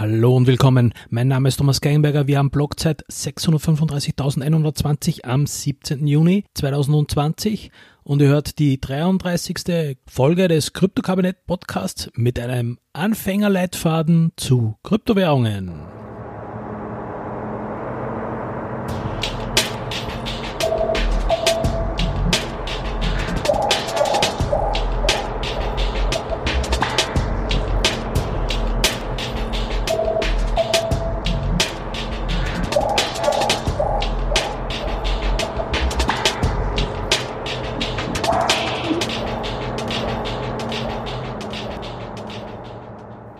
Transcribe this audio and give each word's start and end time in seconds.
Hallo 0.00 0.36
und 0.36 0.46
willkommen. 0.46 0.94
Mein 1.10 1.26
Name 1.26 1.48
ist 1.48 1.56
Thomas 1.56 1.80
Geinberger. 1.80 2.28
Wir 2.28 2.38
haben 2.38 2.50
Blockzeit 2.50 3.04
635.120 3.10 5.24
am 5.24 5.44
17. 5.44 6.06
Juni 6.06 6.44
2020 6.54 7.72
und 8.04 8.22
ihr 8.22 8.28
hört 8.28 8.60
die 8.60 8.80
33. 8.80 9.96
Folge 10.06 10.46
des 10.46 10.72
Kryptokabinett 10.72 11.46
Podcasts 11.46 12.12
mit 12.14 12.38
einem 12.38 12.78
Anfängerleitfaden 12.92 14.30
zu 14.36 14.76
Kryptowährungen. 14.84 15.72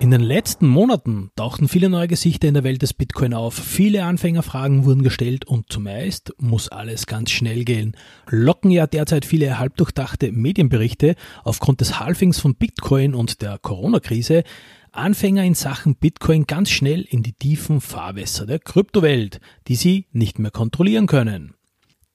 In 0.09 0.12
den 0.12 0.23
letzten 0.23 0.67
Monaten 0.67 1.30
tauchten 1.37 1.69
viele 1.69 1.91
neue 1.91 2.09
Gesichter 2.09 2.48
in 2.48 2.55
der 2.55 2.65
Welt 2.65 2.80
des 2.80 2.95
Bitcoin 2.95 3.35
auf. 3.35 3.53
Viele 3.53 4.05
Anfängerfragen 4.05 4.87
wurden 4.87 5.03
gestellt 5.03 5.45
und 5.45 5.71
zumeist 5.71 6.33
muss 6.39 6.71
alles 6.71 7.05
ganz 7.05 7.31
schnell 7.31 7.62
gehen. 7.67 7.95
Locken 8.27 8.71
ja 8.71 8.87
derzeit 8.87 9.27
viele 9.27 9.59
halbdurchdachte 9.59 10.33
Medienberichte 10.33 11.15
aufgrund 11.45 11.83
des 11.83 12.01
Halfings 12.01 12.41
von 12.41 12.55
Bitcoin 12.55 13.15
und 13.15 13.43
der 13.43 13.59
Corona-Krise 13.59 14.45
Anfänger 14.93 15.45
in 15.45 15.53
Sachen 15.53 15.95
Bitcoin 15.95 16.47
ganz 16.47 16.70
schnell 16.70 17.03
in 17.03 17.23
die 17.23 17.34
tiefen 17.34 17.83
Fahrwässer 17.83 18.47
der 18.47 18.61
Kryptowelt, 18.61 19.41
die 19.67 19.77
sie 19.77 20.06
nicht 20.12 20.39
mehr 20.39 20.50
kontrollieren 20.50 21.06
können. 21.06 21.53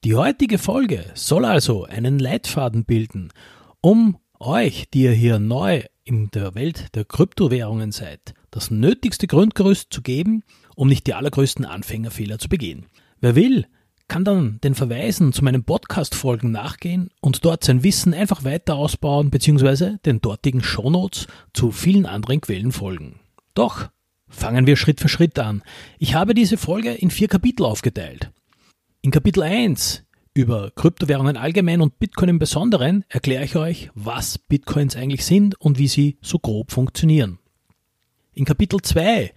Die 0.03 0.15
heutige 0.15 0.57
Folge 0.57 1.05
soll 1.13 1.45
also 1.45 1.83
einen 1.83 2.17
Leitfaden 2.17 2.85
bilden, 2.85 3.31
um 3.81 4.17
euch, 4.39 4.85
die 4.93 5.03
ihr 5.03 5.11
hier 5.11 5.39
neu 5.39 5.83
in 6.03 6.29
der 6.31 6.55
Welt 6.55 6.87
der 6.95 7.05
Kryptowährungen 7.05 7.91
seid, 7.91 8.33
das 8.51 8.71
nötigste 8.71 9.27
Grundgerüst 9.27 9.93
zu 9.93 10.01
geben, 10.01 10.43
um 10.75 10.87
nicht 10.87 11.07
die 11.07 11.13
allergrößten 11.13 11.65
Anfängerfehler 11.65 12.39
zu 12.39 12.49
begehen. 12.49 12.85
Wer 13.21 13.35
will, 13.35 13.65
kann 14.07 14.25
dann 14.25 14.59
den 14.63 14.75
Verweisen 14.75 15.33
zu 15.33 15.43
meinen 15.43 15.63
Podcast-Folgen 15.63 16.51
nachgehen 16.51 17.09
und 17.21 17.45
dort 17.45 17.63
sein 17.63 17.83
Wissen 17.83 18.13
einfach 18.13 18.43
weiter 18.43 18.75
ausbauen 18.75 19.29
bzw. 19.29 19.97
den 20.05 20.21
dortigen 20.21 20.61
Shownotes 20.61 21.27
zu 21.53 21.71
vielen 21.71 22.05
anderen 22.05 22.41
Quellen 22.41 22.71
folgen. 22.71 23.19
Doch 23.53 23.89
fangen 24.27 24.67
wir 24.67 24.75
Schritt 24.75 24.99
für 24.99 25.09
Schritt 25.09 25.39
an. 25.39 25.63
Ich 25.99 26.15
habe 26.15 26.33
diese 26.33 26.57
Folge 26.57 26.91
in 26.91 27.11
vier 27.11 27.27
Kapitel 27.27 27.65
aufgeteilt. 27.65 28.31
In 29.01 29.11
Kapitel 29.11 29.43
1 29.43 30.03
über 30.33 30.71
Kryptowährungen 30.71 31.37
allgemein 31.37 31.81
und 31.81 31.99
Bitcoin 31.99 32.29
im 32.29 32.39
Besonderen 32.39 33.05
erkläre 33.09 33.45
ich 33.45 33.55
euch, 33.55 33.91
was 33.93 34.37
Bitcoins 34.37 34.95
eigentlich 34.95 35.25
sind 35.25 35.59
und 35.59 35.77
wie 35.77 35.87
sie 35.87 36.17
so 36.21 36.39
grob 36.39 36.71
funktionieren. 36.71 37.39
In 38.33 38.45
Kapitel 38.45 38.81
2 38.81 39.31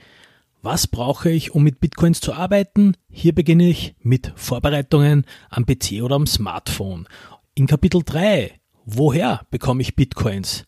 was 0.63 0.89
brauche 0.89 1.31
ich, 1.31 1.55
um 1.55 1.63
mit 1.63 1.79
Bitcoins 1.79 2.21
zu 2.21 2.33
arbeiten? 2.33 2.97
Hier 3.09 3.33
beginne 3.33 3.69
ich 3.69 3.95
mit 4.03 4.33
Vorbereitungen 4.35 5.25
am 5.49 5.65
PC 5.65 6.03
oder 6.03 6.17
am 6.17 6.27
Smartphone. 6.27 7.07
In 7.55 7.69
Kapitel 7.69 8.03
3 8.05 8.59
Woher 8.85 9.47
bekomme 9.53 9.83
ich 9.83 9.95
Bitcoins? 9.95 10.65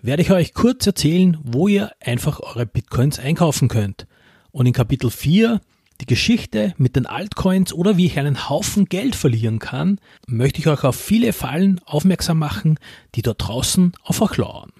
Werde 0.00 0.22
ich 0.22 0.30
euch 0.30 0.54
kurz 0.54 0.86
erzählen, 0.86 1.36
wo 1.42 1.68
ihr 1.68 1.90
einfach 2.00 2.40
eure 2.40 2.64
Bitcoins 2.64 3.18
einkaufen 3.18 3.68
könnt. 3.68 4.06
Und 4.52 4.64
in 4.64 4.72
Kapitel 4.72 5.10
4 5.10 5.60
die 6.02 6.06
Geschichte 6.06 6.74
mit 6.78 6.96
den 6.96 7.06
Altcoins 7.06 7.72
oder 7.72 7.96
wie 7.96 8.06
ich 8.06 8.18
einen 8.18 8.48
Haufen 8.48 8.86
Geld 8.86 9.14
verlieren 9.14 9.60
kann, 9.60 10.00
möchte 10.26 10.58
ich 10.58 10.66
euch 10.66 10.82
auf 10.82 10.96
viele 10.96 11.32
Fallen 11.32 11.80
aufmerksam 11.84 12.40
machen, 12.40 12.78
die 13.14 13.22
dort 13.22 13.46
draußen 13.46 13.92
auf 14.02 14.20
euch 14.20 14.36
lauern. 14.36 14.72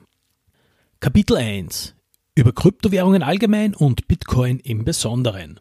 Kapitel 0.98 1.36
1 1.36 1.94
über 2.34 2.52
Kryptowährungen 2.52 3.22
allgemein 3.22 3.74
und 3.74 4.08
Bitcoin 4.08 4.58
im 4.58 4.84
Besonderen. 4.84 5.60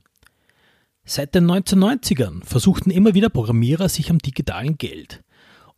Seit 1.04 1.36
den 1.36 1.46
1990ern 1.46 2.44
versuchten 2.44 2.90
immer 2.90 3.14
wieder 3.14 3.30
Programmierer 3.30 3.88
sich 3.88 4.10
am 4.10 4.18
digitalen 4.18 4.78
Geld. 4.78 5.22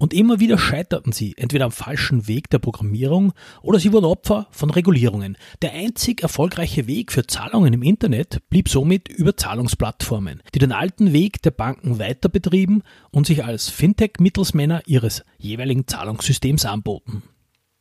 Und 0.03 0.13
immer 0.13 0.41
wieder 0.41 0.57
scheiterten 0.57 1.13
sie 1.13 1.33
entweder 1.37 1.63
am 1.63 1.71
falschen 1.71 2.27
Weg 2.27 2.49
der 2.49 2.59
Programmierung 2.59 3.31
oder 3.61 3.79
sie 3.79 3.93
wurden 3.93 4.03
Opfer 4.03 4.47
von 4.51 4.69
Regulierungen. 4.69 5.37
Der 5.61 5.71
einzig 5.71 6.21
erfolgreiche 6.21 6.87
Weg 6.87 7.13
für 7.13 7.25
Zahlungen 7.25 7.71
im 7.71 7.83
Internet 7.83 8.41
blieb 8.49 8.67
somit 8.67 9.07
über 9.07 9.37
Zahlungsplattformen, 9.37 10.43
die 10.53 10.59
den 10.59 10.73
alten 10.73 11.13
Weg 11.13 11.41
der 11.43 11.51
Banken 11.51 11.99
weiter 11.99 12.27
betrieben 12.27 12.83
und 13.11 13.25
sich 13.27 13.45
als 13.45 13.69
Fintech-Mittelsmänner 13.69 14.81
ihres 14.87 15.23
jeweiligen 15.37 15.87
Zahlungssystems 15.87 16.65
anboten. 16.65 17.23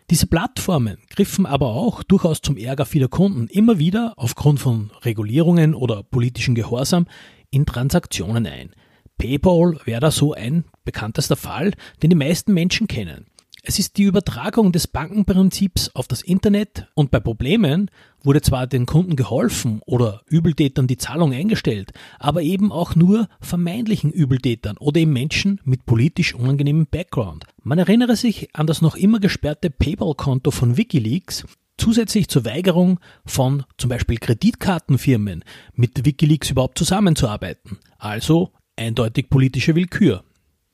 Diese 0.09 0.29
Plattformen 0.29 0.99
griffen 1.11 1.45
aber 1.45 1.71
auch 1.71 2.05
durchaus 2.05 2.41
zum 2.41 2.57
Ärger 2.57 2.87
vieler 2.87 3.09
Kunden 3.09 3.49
immer 3.49 3.81
wieder 3.81 4.13
aufgrund 4.15 4.61
von 4.61 4.93
Regulierungen 5.01 5.75
oder 5.75 6.05
politischen 6.05 6.55
Gehorsam 6.55 7.07
in 7.51 7.67
Transaktionen 7.67 8.47
ein. 8.47 8.71
PayPal 9.19 9.79
wäre 9.85 10.01
da 10.01 10.11
so 10.11 10.33
ein 10.33 10.65
bekanntester 10.85 11.37
Fall, 11.37 11.73
den 12.03 12.11
die 12.11 12.17
meisten 12.17 12.53
Menschen 12.53 12.89
kennen. 12.89 13.27
Es 13.65 13.79
ist 13.79 13.97
die 13.97 14.03
Übertragung 14.03 14.73
des 14.73 14.89
Bankenprinzips 14.89 15.91
auf 15.95 16.09
das 16.09 16.23
Internet 16.23 16.89
und 16.95 17.13
bei 17.13 17.21
Problemen 17.21 17.93
wurde 18.25 18.41
zwar 18.41 18.67
den 18.67 18.87
Kunden 18.87 19.15
geholfen 19.15 19.81
oder 19.87 20.23
Übeltätern 20.27 20.89
die 20.89 20.97
Zahlung 20.97 21.33
eingestellt, 21.33 21.93
aber 22.19 22.43
eben 22.43 22.73
auch 22.73 22.97
nur 22.97 23.29
vermeintlichen 23.41 24.11
Übeltätern 24.11 24.79
oder 24.79 24.99
eben 24.99 25.13
Menschen 25.13 25.61
mit 25.63 25.87
politisch 25.87 26.35
unangenehmem 26.35 26.89
Background. 26.91 27.47
Man 27.63 27.79
erinnere 27.79 28.17
sich 28.17 28.49
an 28.53 28.67
das 28.67 28.83
noch 28.83 28.97
immer 28.97 29.21
gesperrte 29.21 29.71
PayPal-Konto 29.71 30.51
von 30.51 30.77
Wikileaks, 30.77 31.45
zusätzlich 31.79 32.27
zur 32.27 32.45
Weigerung 32.45 32.99
von 33.25 33.63
zum 33.79 33.91
Beispiel 33.91 34.19
Kreditkartenfirmen 34.19 35.45
mit 35.75 36.05
Wikileaks 36.05 36.51
überhaupt 36.51 36.79
zusammenzuarbeiten. 36.79 37.79
Also 37.97 38.51
eindeutig 38.77 39.29
politische 39.31 39.75
Willkür. 39.75 40.25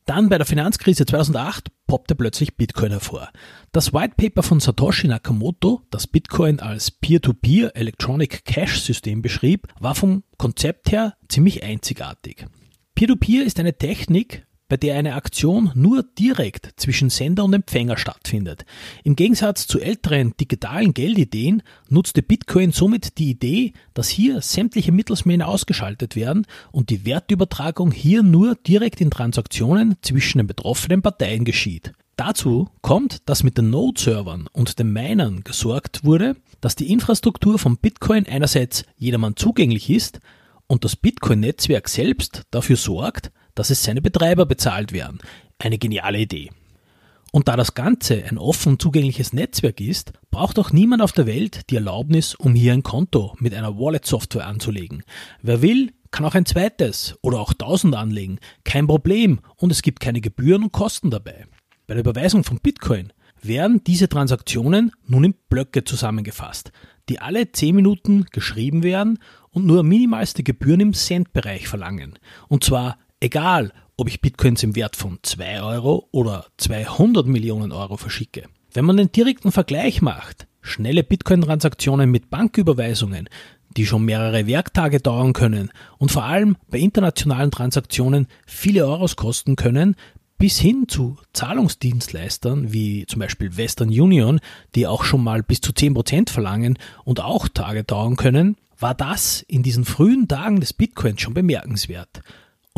Dann 0.08 0.30
bei 0.30 0.38
der 0.38 0.46
Finanzkrise 0.46 1.04
2008 1.04 1.70
poppte 1.86 2.14
plötzlich 2.14 2.56
Bitcoin 2.56 2.92
hervor. 2.92 3.30
Das 3.72 3.92
White 3.92 4.14
Paper 4.16 4.42
von 4.42 4.58
Satoshi 4.58 5.06
Nakamoto, 5.06 5.82
das 5.90 6.06
Bitcoin 6.06 6.60
als 6.60 6.90
Peer-to-Peer 6.90 7.68
-Peer 7.68 7.76
Electronic 7.76 8.44
Cash 8.46 8.80
System 8.80 9.20
beschrieb, 9.20 9.68
war 9.80 9.94
vom 9.94 10.24
Konzept 10.38 10.92
her 10.92 11.14
ziemlich 11.28 11.62
einzigartig. 11.62 12.46
Peer-to-Peer 12.94 13.42
-Peer 13.42 13.46
ist 13.46 13.60
eine 13.60 13.76
Technik, 13.76 14.46
bei 14.68 14.76
der 14.76 14.96
eine 14.96 15.14
Aktion 15.14 15.72
nur 15.74 16.02
direkt 16.02 16.70
zwischen 16.76 17.10
Sender 17.10 17.44
und 17.44 17.54
Empfänger 17.54 17.96
stattfindet. 17.96 18.64
Im 19.02 19.16
Gegensatz 19.16 19.66
zu 19.66 19.80
älteren 19.80 20.34
digitalen 20.38 20.94
Geldideen 20.94 21.62
nutzte 21.88 22.22
Bitcoin 22.22 22.72
somit 22.72 23.18
die 23.18 23.30
Idee, 23.30 23.72
dass 23.94 24.08
hier 24.08 24.42
sämtliche 24.42 24.92
Mittelsmänner 24.92 25.48
ausgeschaltet 25.48 26.16
werden 26.16 26.46
und 26.70 26.90
die 26.90 27.06
Wertübertragung 27.06 27.92
hier 27.92 28.22
nur 28.22 28.54
direkt 28.54 29.00
in 29.00 29.10
Transaktionen 29.10 29.96
zwischen 30.02 30.38
den 30.38 30.46
betroffenen 30.46 31.02
Parteien 31.02 31.44
geschieht. 31.44 31.92
Dazu 32.16 32.68
kommt, 32.82 33.28
dass 33.28 33.44
mit 33.44 33.58
den 33.58 33.70
Node-Servern 33.70 34.48
und 34.52 34.80
den 34.80 34.92
Minern 34.92 35.44
gesorgt 35.44 36.04
wurde, 36.04 36.34
dass 36.60 36.74
die 36.74 36.90
Infrastruktur 36.90 37.60
von 37.60 37.76
Bitcoin 37.76 38.26
einerseits 38.26 38.84
jedermann 38.96 39.36
zugänglich 39.36 39.88
ist 39.88 40.18
und 40.66 40.84
das 40.84 40.96
Bitcoin-Netzwerk 40.96 41.88
selbst 41.88 42.42
dafür 42.50 42.76
sorgt, 42.76 43.30
dass 43.58 43.70
es 43.70 43.82
seine 43.82 44.00
Betreiber 44.00 44.46
bezahlt 44.46 44.92
werden. 44.92 45.18
Eine 45.58 45.78
geniale 45.78 46.20
Idee. 46.20 46.50
Und 47.32 47.48
da 47.48 47.56
das 47.56 47.74
Ganze 47.74 48.24
ein 48.24 48.38
offen 48.38 48.78
zugängliches 48.78 49.32
Netzwerk 49.32 49.80
ist, 49.80 50.12
braucht 50.30 50.58
auch 50.58 50.72
niemand 50.72 51.02
auf 51.02 51.12
der 51.12 51.26
Welt 51.26 51.68
die 51.68 51.74
Erlaubnis, 51.74 52.34
um 52.36 52.54
hier 52.54 52.72
ein 52.72 52.84
Konto 52.84 53.36
mit 53.40 53.52
einer 53.54 53.76
Wallet-Software 53.76 54.46
anzulegen. 54.46 55.02
Wer 55.42 55.60
will, 55.60 55.92
kann 56.10 56.24
auch 56.24 56.34
ein 56.34 56.46
zweites 56.46 57.18
oder 57.20 57.40
auch 57.40 57.52
tausend 57.52 57.96
anlegen. 57.96 58.38
Kein 58.64 58.86
Problem 58.86 59.40
und 59.56 59.72
es 59.72 59.82
gibt 59.82 60.00
keine 60.00 60.20
Gebühren 60.20 60.62
und 60.62 60.72
Kosten 60.72 61.10
dabei. 61.10 61.46
Bei 61.86 61.94
der 61.94 62.04
Überweisung 62.04 62.44
von 62.44 62.60
Bitcoin 62.60 63.12
werden 63.42 63.82
diese 63.84 64.08
Transaktionen 64.08 64.92
nun 65.06 65.24
in 65.24 65.34
Blöcke 65.48 65.84
zusammengefasst, 65.84 66.70
die 67.08 67.18
alle 67.18 67.50
10 67.50 67.74
Minuten 67.74 68.24
geschrieben 68.32 68.82
werden 68.82 69.18
und 69.50 69.66
nur 69.66 69.82
minimalste 69.82 70.42
Gebühren 70.42 70.80
im 70.80 70.92
Cent-Bereich 70.92 71.68
verlangen. 71.68 72.18
Und 72.48 72.64
zwar 72.64 72.98
Egal, 73.20 73.72
ob 73.96 74.08
ich 74.08 74.20
Bitcoins 74.20 74.62
im 74.62 74.76
Wert 74.76 74.94
von 74.94 75.18
2 75.20 75.60
Euro 75.60 76.08
oder 76.12 76.46
200 76.58 77.26
Millionen 77.26 77.72
Euro 77.72 77.96
verschicke. 77.96 78.44
Wenn 78.72 78.84
man 78.84 78.96
den 78.96 79.10
direkten 79.10 79.50
Vergleich 79.50 80.02
macht, 80.02 80.46
schnelle 80.60 81.02
Bitcoin-Transaktionen 81.02 82.08
mit 82.08 82.30
Banküberweisungen, 82.30 83.28
die 83.76 83.86
schon 83.86 84.04
mehrere 84.04 84.46
Werktage 84.46 85.00
dauern 85.00 85.32
können 85.32 85.72
und 85.98 86.12
vor 86.12 86.24
allem 86.24 86.56
bei 86.70 86.78
internationalen 86.78 87.50
Transaktionen 87.50 88.28
viele 88.46 88.86
Euros 88.86 89.16
kosten 89.16 89.56
können, 89.56 89.96
bis 90.38 90.60
hin 90.60 90.84
zu 90.86 91.16
Zahlungsdienstleistern 91.32 92.72
wie 92.72 93.04
zum 93.06 93.18
Beispiel 93.18 93.56
Western 93.56 93.88
Union, 93.88 94.38
die 94.76 94.86
auch 94.86 95.02
schon 95.02 95.24
mal 95.24 95.42
bis 95.42 95.60
zu 95.60 95.72
10% 95.72 96.30
verlangen 96.30 96.78
und 97.04 97.18
auch 97.18 97.48
Tage 97.48 97.82
dauern 97.82 98.14
können, 98.14 98.56
war 98.78 98.94
das 98.94 99.42
in 99.42 99.64
diesen 99.64 99.84
frühen 99.84 100.28
Tagen 100.28 100.60
des 100.60 100.72
Bitcoins 100.72 101.20
schon 101.20 101.34
bemerkenswert. 101.34 102.22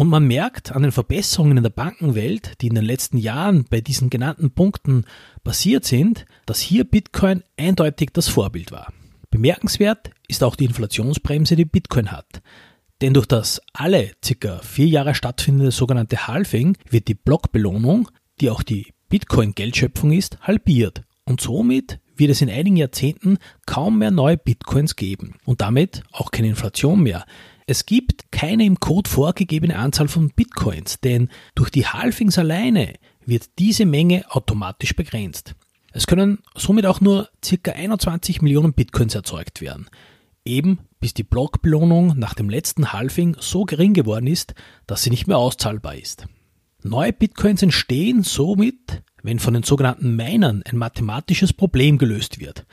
Und 0.00 0.08
man 0.08 0.26
merkt 0.26 0.72
an 0.72 0.80
den 0.80 0.92
Verbesserungen 0.92 1.58
in 1.58 1.62
der 1.62 1.68
Bankenwelt, 1.68 2.54
die 2.62 2.68
in 2.68 2.74
den 2.74 2.86
letzten 2.86 3.18
Jahren 3.18 3.66
bei 3.68 3.82
diesen 3.82 4.08
genannten 4.08 4.50
Punkten 4.50 5.04
passiert 5.44 5.84
sind, 5.84 6.24
dass 6.46 6.58
hier 6.58 6.84
Bitcoin 6.84 7.42
eindeutig 7.58 8.08
das 8.14 8.26
Vorbild 8.26 8.72
war. 8.72 8.94
Bemerkenswert 9.28 10.08
ist 10.26 10.42
auch 10.42 10.56
die 10.56 10.64
Inflationsbremse, 10.64 11.54
die 11.54 11.66
Bitcoin 11.66 12.12
hat. 12.12 12.40
Denn 13.02 13.12
durch 13.12 13.26
das 13.26 13.60
alle 13.74 14.12
circa 14.24 14.60
vier 14.60 14.86
Jahre 14.86 15.14
stattfindende 15.14 15.70
sogenannte 15.70 16.26
Halving 16.26 16.78
wird 16.88 17.06
die 17.06 17.14
Blockbelohnung, 17.14 18.08
die 18.40 18.48
auch 18.48 18.62
die 18.62 18.94
Bitcoin-Geldschöpfung 19.10 20.12
ist, 20.12 20.40
halbiert. 20.40 21.02
Und 21.24 21.42
somit 21.42 22.00
wird 22.16 22.30
es 22.30 22.40
in 22.40 22.48
einigen 22.48 22.78
Jahrzehnten 22.78 23.36
kaum 23.66 23.98
mehr 23.98 24.10
neue 24.10 24.38
Bitcoins 24.38 24.96
geben 24.96 25.34
und 25.44 25.60
damit 25.60 26.04
auch 26.10 26.30
keine 26.30 26.48
Inflation 26.48 27.02
mehr. 27.02 27.26
Es 27.70 27.86
gibt 27.86 28.32
keine 28.32 28.64
im 28.64 28.80
Code 28.80 29.08
vorgegebene 29.08 29.78
Anzahl 29.78 30.08
von 30.08 30.30
Bitcoins, 30.30 30.98
denn 30.98 31.28
durch 31.54 31.70
die 31.70 31.86
Halvings 31.86 32.36
alleine 32.36 32.94
wird 33.24 33.44
diese 33.60 33.86
Menge 33.86 34.24
automatisch 34.28 34.96
begrenzt. 34.96 35.54
Es 35.92 36.08
können 36.08 36.40
somit 36.56 36.84
auch 36.84 37.00
nur 37.00 37.28
ca. 37.40 37.70
21 37.70 38.42
Millionen 38.42 38.72
Bitcoins 38.72 39.14
erzeugt 39.14 39.60
werden. 39.60 39.88
Eben 40.44 40.80
bis 40.98 41.14
die 41.14 41.22
Blockbelohnung 41.22 42.18
nach 42.18 42.34
dem 42.34 42.50
letzten 42.50 42.92
Halving 42.92 43.36
so 43.38 43.64
gering 43.64 43.94
geworden 43.94 44.26
ist, 44.26 44.54
dass 44.88 45.04
sie 45.04 45.10
nicht 45.10 45.28
mehr 45.28 45.38
auszahlbar 45.38 45.94
ist. 45.94 46.26
Neue 46.82 47.12
Bitcoins 47.12 47.62
entstehen 47.62 48.24
somit, 48.24 49.04
wenn 49.22 49.38
von 49.38 49.54
den 49.54 49.62
sogenannten 49.62 50.16
Minern 50.16 50.64
ein 50.68 50.76
mathematisches 50.76 51.52
Problem 51.52 51.98
gelöst 51.98 52.40
wird. 52.40 52.66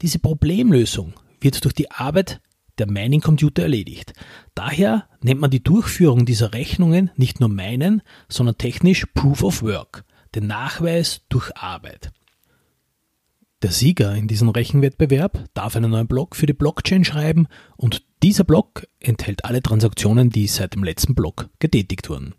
Diese 0.00 0.18
Problemlösung 0.18 1.12
wird 1.38 1.62
durch 1.62 1.74
die 1.74 1.90
Arbeit 1.90 2.40
der 2.78 2.90
Mining-Computer 2.90 3.62
erledigt. 3.62 4.12
Daher 4.54 5.08
nennt 5.20 5.40
man 5.40 5.50
die 5.50 5.62
Durchführung 5.62 6.26
dieser 6.26 6.52
Rechnungen 6.52 7.10
nicht 7.16 7.40
nur 7.40 7.48
Minen, 7.48 8.02
sondern 8.28 8.58
technisch 8.58 9.06
Proof 9.14 9.42
of 9.42 9.62
Work, 9.62 10.04
den 10.34 10.46
Nachweis 10.46 11.22
durch 11.28 11.56
Arbeit. 11.56 12.12
Der 13.62 13.72
Sieger 13.72 14.14
in 14.14 14.28
diesem 14.28 14.50
Rechenwettbewerb 14.50 15.46
darf 15.52 15.74
einen 15.74 15.90
neuen 15.90 16.06
Block 16.06 16.36
für 16.36 16.46
die 16.46 16.52
Blockchain 16.52 17.04
schreiben 17.04 17.48
und 17.76 18.04
dieser 18.22 18.44
Block 18.44 18.86
enthält 19.00 19.44
alle 19.44 19.62
Transaktionen, 19.62 20.30
die 20.30 20.46
seit 20.46 20.74
dem 20.74 20.84
letzten 20.84 21.16
Block 21.16 21.50
getätigt 21.58 22.08
wurden. 22.08 22.34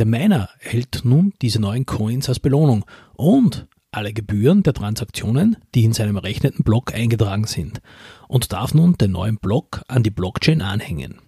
Der 0.00 0.06
Miner 0.06 0.48
erhält 0.60 1.00
nun 1.04 1.32
diese 1.42 1.60
neuen 1.60 1.86
Coins 1.86 2.28
als 2.28 2.40
Belohnung 2.40 2.84
und 3.14 3.68
alle 3.90 4.12
Gebühren 4.12 4.62
der 4.62 4.74
Transaktionen, 4.74 5.56
die 5.74 5.84
in 5.84 5.92
seinem 5.92 6.16
errechneten 6.16 6.64
Block 6.64 6.94
eingetragen 6.94 7.44
sind 7.44 7.80
und 8.28 8.52
darf 8.52 8.74
nun 8.74 8.94
den 8.94 9.12
neuen 9.12 9.38
Block 9.38 9.82
an 9.88 10.02
die 10.02 10.10
Blockchain 10.10 10.62
anhängen. 10.62 11.20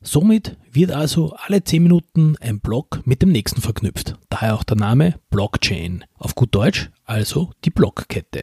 Somit 0.00 0.56
wird 0.70 0.90
also 0.90 1.32
alle 1.36 1.62
10 1.62 1.82
Minuten 1.82 2.36
ein 2.40 2.60
Block 2.60 3.02
mit 3.04 3.22
dem 3.22 3.30
nächsten 3.30 3.60
verknüpft, 3.60 4.16
daher 4.30 4.56
auch 4.56 4.64
der 4.64 4.76
Name 4.76 5.20
Blockchain, 5.30 6.04
auf 6.16 6.34
gut 6.34 6.54
Deutsch 6.54 6.90
also 7.04 7.50
die 7.64 7.70
Blockkette. 7.70 8.42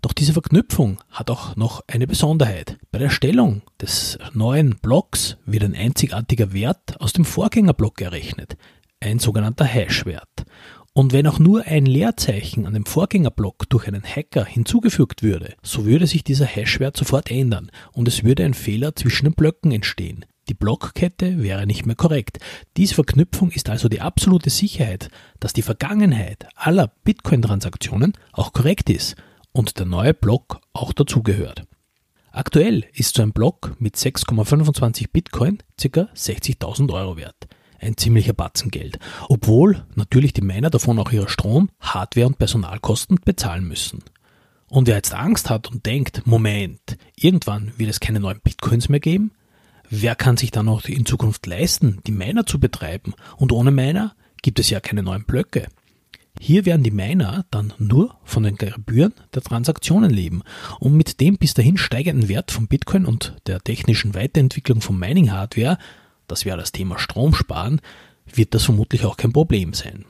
Doch 0.00 0.12
diese 0.12 0.32
Verknüpfung 0.32 0.98
hat 1.10 1.30
auch 1.30 1.56
noch 1.56 1.82
eine 1.88 2.06
Besonderheit. 2.06 2.78
Bei 2.92 2.98
der 2.98 3.10
Stellung 3.10 3.62
des 3.80 4.18
neuen 4.32 4.76
Blocks 4.80 5.36
wird 5.44 5.64
ein 5.64 5.74
einzigartiger 5.74 6.52
Wert 6.52 7.00
aus 7.00 7.12
dem 7.12 7.24
Vorgängerblock 7.24 8.00
errechnet, 8.00 8.56
ein 9.00 9.18
sogenannter 9.18 9.64
Hash-Wert. 9.64 10.46
Und 10.98 11.12
wenn 11.12 11.28
auch 11.28 11.38
nur 11.38 11.62
ein 11.64 11.86
Leerzeichen 11.86 12.66
an 12.66 12.74
dem 12.74 12.84
Vorgängerblock 12.84 13.68
durch 13.68 13.86
einen 13.86 14.02
Hacker 14.02 14.44
hinzugefügt 14.44 15.22
würde, 15.22 15.54
so 15.62 15.84
würde 15.84 16.08
sich 16.08 16.24
dieser 16.24 16.44
Hash-Wert 16.44 16.96
sofort 16.96 17.30
ändern 17.30 17.70
und 17.92 18.08
es 18.08 18.24
würde 18.24 18.44
ein 18.44 18.52
Fehler 18.52 18.96
zwischen 18.96 19.26
den 19.26 19.34
Blöcken 19.34 19.70
entstehen. 19.70 20.24
Die 20.48 20.54
Blockkette 20.54 21.40
wäre 21.40 21.68
nicht 21.68 21.86
mehr 21.86 21.94
korrekt. 21.94 22.40
Diese 22.76 22.96
Verknüpfung 22.96 23.52
ist 23.52 23.68
also 23.68 23.88
die 23.88 24.00
absolute 24.00 24.50
Sicherheit, 24.50 25.08
dass 25.38 25.52
die 25.52 25.62
Vergangenheit 25.62 26.48
aller 26.56 26.90
Bitcoin-Transaktionen 27.04 28.14
auch 28.32 28.52
korrekt 28.52 28.90
ist 28.90 29.14
und 29.52 29.78
der 29.78 29.86
neue 29.86 30.14
Block 30.14 30.58
auch 30.72 30.92
dazugehört. 30.92 31.62
Aktuell 32.32 32.84
ist 32.92 33.14
so 33.14 33.22
ein 33.22 33.32
Block 33.32 33.76
mit 33.78 33.94
6,25 33.94 35.10
Bitcoin 35.12 35.58
ca. 35.80 36.08
60.000 36.12 36.92
Euro 36.92 37.16
wert. 37.16 37.46
Ein 37.80 37.96
ziemlicher 37.96 38.32
Batzen 38.32 38.70
Geld. 38.70 38.98
Obwohl 39.28 39.84
natürlich 39.94 40.32
die 40.32 40.42
Miner 40.42 40.70
davon 40.70 40.98
auch 40.98 41.12
ihre 41.12 41.28
Strom, 41.28 41.70
Hardware 41.80 42.26
und 42.26 42.38
Personalkosten 42.38 43.18
bezahlen 43.24 43.66
müssen. 43.66 44.02
Und 44.68 44.86
wer 44.86 44.96
jetzt 44.96 45.14
Angst 45.14 45.48
hat 45.48 45.70
und 45.70 45.86
denkt, 45.86 46.26
Moment, 46.26 46.98
irgendwann 47.16 47.72
wird 47.76 47.90
es 47.90 48.00
keine 48.00 48.20
neuen 48.20 48.40
Bitcoins 48.40 48.88
mehr 48.88 49.00
geben, 49.00 49.32
wer 49.88 50.14
kann 50.14 50.36
sich 50.36 50.50
dann 50.50 50.66
noch 50.66 50.84
in 50.86 51.06
Zukunft 51.06 51.46
leisten, 51.46 52.00
die 52.06 52.12
Miner 52.12 52.44
zu 52.44 52.60
betreiben? 52.60 53.14
Und 53.36 53.52
ohne 53.52 53.70
Miner 53.70 54.14
gibt 54.42 54.58
es 54.58 54.70
ja 54.70 54.80
keine 54.80 55.02
neuen 55.02 55.24
Blöcke. 55.24 55.68
Hier 56.40 56.66
werden 56.66 56.84
die 56.84 56.92
Miner 56.92 57.46
dann 57.50 57.72
nur 57.78 58.16
von 58.24 58.44
den 58.44 58.56
Gebühren 58.56 59.12
der 59.34 59.42
Transaktionen 59.42 60.10
leben 60.10 60.42
und 60.78 60.96
mit 60.96 61.20
dem 61.20 61.36
bis 61.36 61.54
dahin 61.54 61.76
steigenden 61.76 62.28
Wert 62.28 62.52
von 62.52 62.68
Bitcoin 62.68 63.06
und 63.06 63.34
der 63.46 63.60
technischen 63.60 64.14
Weiterentwicklung 64.14 64.80
von 64.80 64.98
Mining-Hardware, 64.98 65.78
das 66.28 66.44
wäre 66.44 66.58
das 66.58 66.72
Thema 66.72 66.98
Strom 66.98 67.34
sparen, 67.34 67.80
wird 68.26 68.54
das 68.54 68.64
vermutlich 68.64 69.04
auch 69.04 69.16
kein 69.16 69.32
Problem 69.32 69.74
sein. 69.74 70.04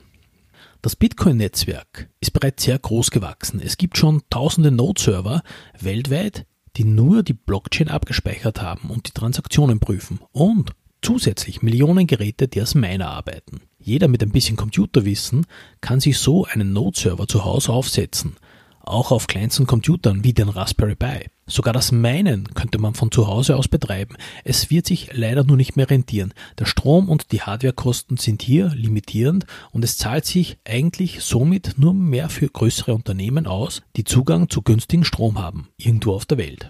Das 0.81 0.95
Bitcoin-Netzwerk 0.95 2.09
ist 2.21 2.31
bereits 2.31 2.63
sehr 2.63 2.79
groß 2.79 3.11
gewachsen. 3.11 3.59
Es 3.61 3.77
gibt 3.77 3.97
schon 3.97 4.21
tausende 4.29 4.71
Node-Server 4.71 5.43
weltweit, 5.79 6.45
die 6.77 6.85
nur 6.85 7.23
die 7.23 7.33
Blockchain 7.33 7.89
abgespeichert 7.89 8.61
haben 8.61 8.89
und 8.89 9.07
die 9.07 9.11
Transaktionen 9.11 9.79
prüfen 9.79 10.19
und 10.31 10.71
zusätzlich 11.01 11.61
Millionen 11.61 12.07
Geräte, 12.07 12.47
die 12.47 12.61
als 12.61 12.75
Miner 12.75 13.09
arbeiten. 13.09 13.61
Jeder 13.77 14.07
mit 14.07 14.21
ein 14.23 14.31
bisschen 14.31 14.55
Computerwissen 14.55 15.45
kann 15.81 15.99
sich 15.99 16.17
so 16.17 16.45
einen 16.45 16.73
Node-Server 16.73 17.27
zu 17.27 17.43
Hause 17.43 17.73
aufsetzen, 17.73 18.37
auch 18.81 19.11
auf 19.11 19.27
kleinsten 19.27 19.67
Computern 19.67 20.23
wie 20.23 20.33
den 20.33 20.49
Raspberry 20.49 20.95
Pi. 20.95 21.29
Sogar 21.45 21.73
das 21.73 21.91
Meinen 21.91 22.53
könnte 22.53 22.77
man 22.77 22.93
von 22.93 23.11
zu 23.11 23.27
Hause 23.27 23.55
aus 23.55 23.67
betreiben. 23.67 24.15
Es 24.43 24.69
wird 24.69 24.85
sich 24.85 25.09
leider 25.13 25.43
nur 25.43 25.57
nicht 25.57 25.75
mehr 25.75 25.89
rentieren. 25.89 26.33
Der 26.59 26.65
Strom 26.65 27.09
und 27.09 27.31
die 27.31 27.41
Hardwarekosten 27.41 28.17
sind 28.17 28.41
hier 28.41 28.69
limitierend 28.69 29.45
und 29.71 29.83
es 29.83 29.97
zahlt 29.97 30.25
sich 30.25 30.57
eigentlich 30.63 31.21
somit 31.21 31.75
nur 31.77 31.93
mehr 31.93 32.29
für 32.29 32.47
größere 32.47 32.93
Unternehmen 32.93 33.47
aus, 33.47 33.81
die 33.95 34.03
Zugang 34.03 34.49
zu 34.49 34.61
günstigen 34.61 35.03
Strom 35.03 35.39
haben, 35.39 35.69
irgendwo 35.77 36.13
auf 36.13 36.25
der 36.25 36.37
Welt. 36.37 36.69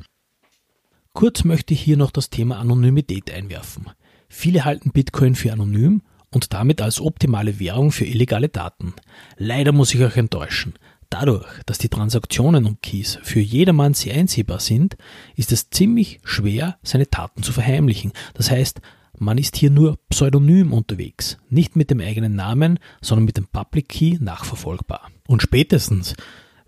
Kurz 1.13 1.43
möchte 1.43 1.73
ich 1.73 1.81
hier 1.81 1.97
noch 1.97 2.11
das 2.11 2.29
Thema 2.29 2.59
Anonymität 2.59 3.31
einwerfen. 3.31 3.89
Viele 4.29 4.63
halten 4.63 4.91
Bitcoin 4.91 5.35
für 5.35 5.51
anonym 5.51 6.01
und 6.31 6.53
damit 6.53 6.81
als 6.81 7.01
optimale 7.01 7.59
Währung 7.59 7.91
für 7.91 8.05
illegale 8.05 8.49
Daten. 8.49 8.93
Leider 9.37 9.71
muss 9.71 9.93
ich 9.93 10.01
euch 10.01 10.17
enttäuschen. 10.17 10.75
Dadurch, 11.09 11.47
dass 11.65 11.79
die 11.79 11.89
Transaktionen 11.89 12.65
um 12.65 12.79
Keys 12.81 13.17
für 13.23 13.39
jedermann 13.39 13.95
sehr 13.95 14.13
einsehbar 14.13 14.59
sind, 14.59 14.95
ist 15.35 15.51
es 15.51 15.69
ziemlich 15.71 16.19
schwer, 16.23 16.77
seine 16.83 17.09
Taten 17.09 17.41
zu 17.41 17.51
verheimlichen. 17.51 18.13
Das 18.35 18.51
heißt, 18.51 18.79
man 19.17 19.39
ist 19.39 19.57
hier 19.57 19.71
nur 19.71 19.97
pseudonym 20.09 20.71
unterwegs, 20.71 21.37
nicht 21.49 21.75
mit 21.75 21.89
dem 21.89 21.99
eigenen 21.99 22.35
Namen, 22.35 22.79
sondern 23.01 23.25
mit 23.25 23.37
dem 23.37 23.47
Public 23.47 23.89
Key 23.89 24.17
nachverfolgbar. 24.19 25.09
Und 25.27 25.41
spätestens, 25.41 26.15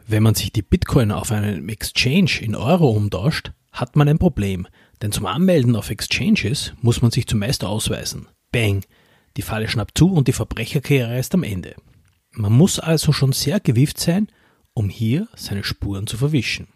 wenn 0.08 0.24
man 0.24 0.36
sich 0.36 0.52
die 0.52 0.64
Bitcoin 0.64 1.12
auf 1.12 1.32
einem 1.32 1.70
Exchange 1.70 2.42
in 2.42 2.56
Euro 2.56 2.90
umtauscht, 2.90 3.52
hat 3.72 3.96
man 3.96 4.10
ein 4.10 4.18
Problem, 4.18 4.68
denn 5.02 5.12
zum 5.12 5.28
Anmelden 5.28 5.76
auf 5.76 5.92
Exchanges 5.92 6.74
muss 6.82 7.02
man 7.02 7.12
sich 7.12 7.28
zumeist 7.28 7.64
ausweisen. 7.64 8.28
Bang! 8.52 8.84
Die 9.38 9.44
Falle 9.44 9.70
schnappt 9.70 9.98
zu 9.98 10.12
und 10.12 10.28
die 10.28 10.34
Verbrecherkarriere 10.34 11.18
ist 11.18 11.34
am 11.34 11.44
Ende. 11.44 11.76
Man 12.34 12.54
muss 12.54 12.80
also 12.80 13.12
schon 13.12 13.34
sehr 13.34 13.60
gewieft 13.60 14.00
sein, 14.00 14.28
um 14.74 14.90
hier 14.90 15.28
seine 15.36 15.64
Spuren 15.64 16.08
zu 16.08 16.18
verwischen. 16.18 16.68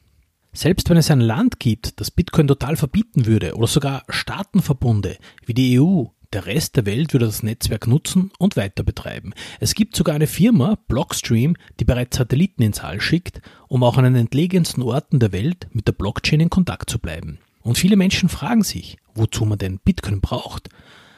Selbst 0.52 0.90
wenn 0.90 0.98
es 0.98 1.12
ein 1.12 1.22
Land 1.22 1.60
gibt, 1.60 2.00
das 2.00 2.12
Bitcoin 2.12 2.48
total 2.48 2.76
verbieten 2.76 3.26
würde 3.26 3.56
oder 3.56 3.68
sogar 3.68 4.04
Staatenverbunde 4.10 5.18
wie 5.46 5.54
die 5.54 5.80
EU, 5.80 6.06
der 6.34 6.46
Rest 6.46 6.76
der 6.76 6.86
Welt 6.86 7.14
würde 7.14 7.26
das 7.26 7.44
Netzwerk 7.44 7.88
nutzen 7.88 8.32
und 8.40 8.58
weiter 8.58 8.84
betreiben. 8.84 9.34
Es 9.62 9.74
gibt 9.76 9.96
sogar 9.96 10.16
eine 10.16 10.28
Firma, 10.28 10.78
Blockstream, 10.88 11.56
die 11.80 11.86
bereits 11.86 12.18
Satelliten 12.18 12.62
ins 12.62 12.82
All 12.82 13.00
schickt, 13.00 13.42
um 13.70 13.84
auch 13.84 13.98
an 13.98 14.04
den 14.04 14.16
entlegensten 14.16 14.84
Orten 14.84 15.20
der 15.20 15.32
Welt 15.32 15.68
mit 15.72 15.88
der 15.88 15.94
Blockchain 15.94 16.42
in 16.42 16.50
Kontakt 16.50 16.90
zu 16.90 17.00
bleiben. 17.00 17.40
Und 17.62 17.78
viele 17.78 17.96
Menschen 17.96 18.30
fragen 18.30 18.64
sich, 18.64 18.98
wozu 19.14 19.46
man 19.46 19.58
denn 19.58 19.80
Bitcoin 19.80 20.22
braucht. 20.22 20.70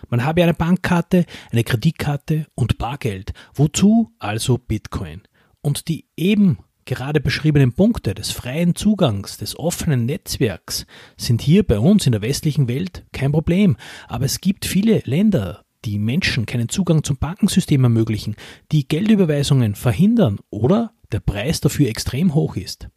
Man 0.10 0.24
habe 0.24 0.44
eine 0.44 0.54
Bankkarte, 0.54 1.26
eine 1.52 1.64
Kreditkarte 1.64 2.48
und 2.56 2.78
Bargeld. 2.78 3.34
Wozu 3.54 4.12
also 4.20 4.58
Bitcoin? 4.58 5.22
Und 5.62 5.88
die 5.88 6.06
eben 6.16 6.60
gerade 6.86 7.20
beschriebenen 7.20 7.74
Punkte 7.74 8.16
des 8.16 8.32
freien 8.32 8.74
Zugangs, 8.74 9.38
des 9.38 9.60
offenen 9.60 10.06
Netzwerks 10.06 10.88
sind 11.18 11.42
hier 11.42 11.64
bei 11.64 11.78
uns 11.78 12.06
in 12.06 12.14
der 12.14 12.22
westlichen 12.22 12.68
Welt 12.68 13.06
kein 13.12 13.32
Problem. 13.32 13.78
Aber 14.08 14.26
es 14.26 14.42
gibt 14.42 14.66
viele 14.66 15.02
Länder, 15.06 15.66
die 15.86 16.00
Menschen 16.00 16.46
keinen 16.46 16.70
Zugang 16.70 17.04
zum 17.04 17.18
Bankensystem 17.18 17.84
ermöglichen, 17.84 18.36
die 18.72 18.88
Geldüberweisungen 18.88 19.76
verhindern 19.76 20.40
oder 20.50 20.94
der 21.12 21.20
Preis 21.20 21.62
dafür 21.62 21.88
extrem 21.90 22.34
hoch 22.34 22.56
ist. 22.56 22.90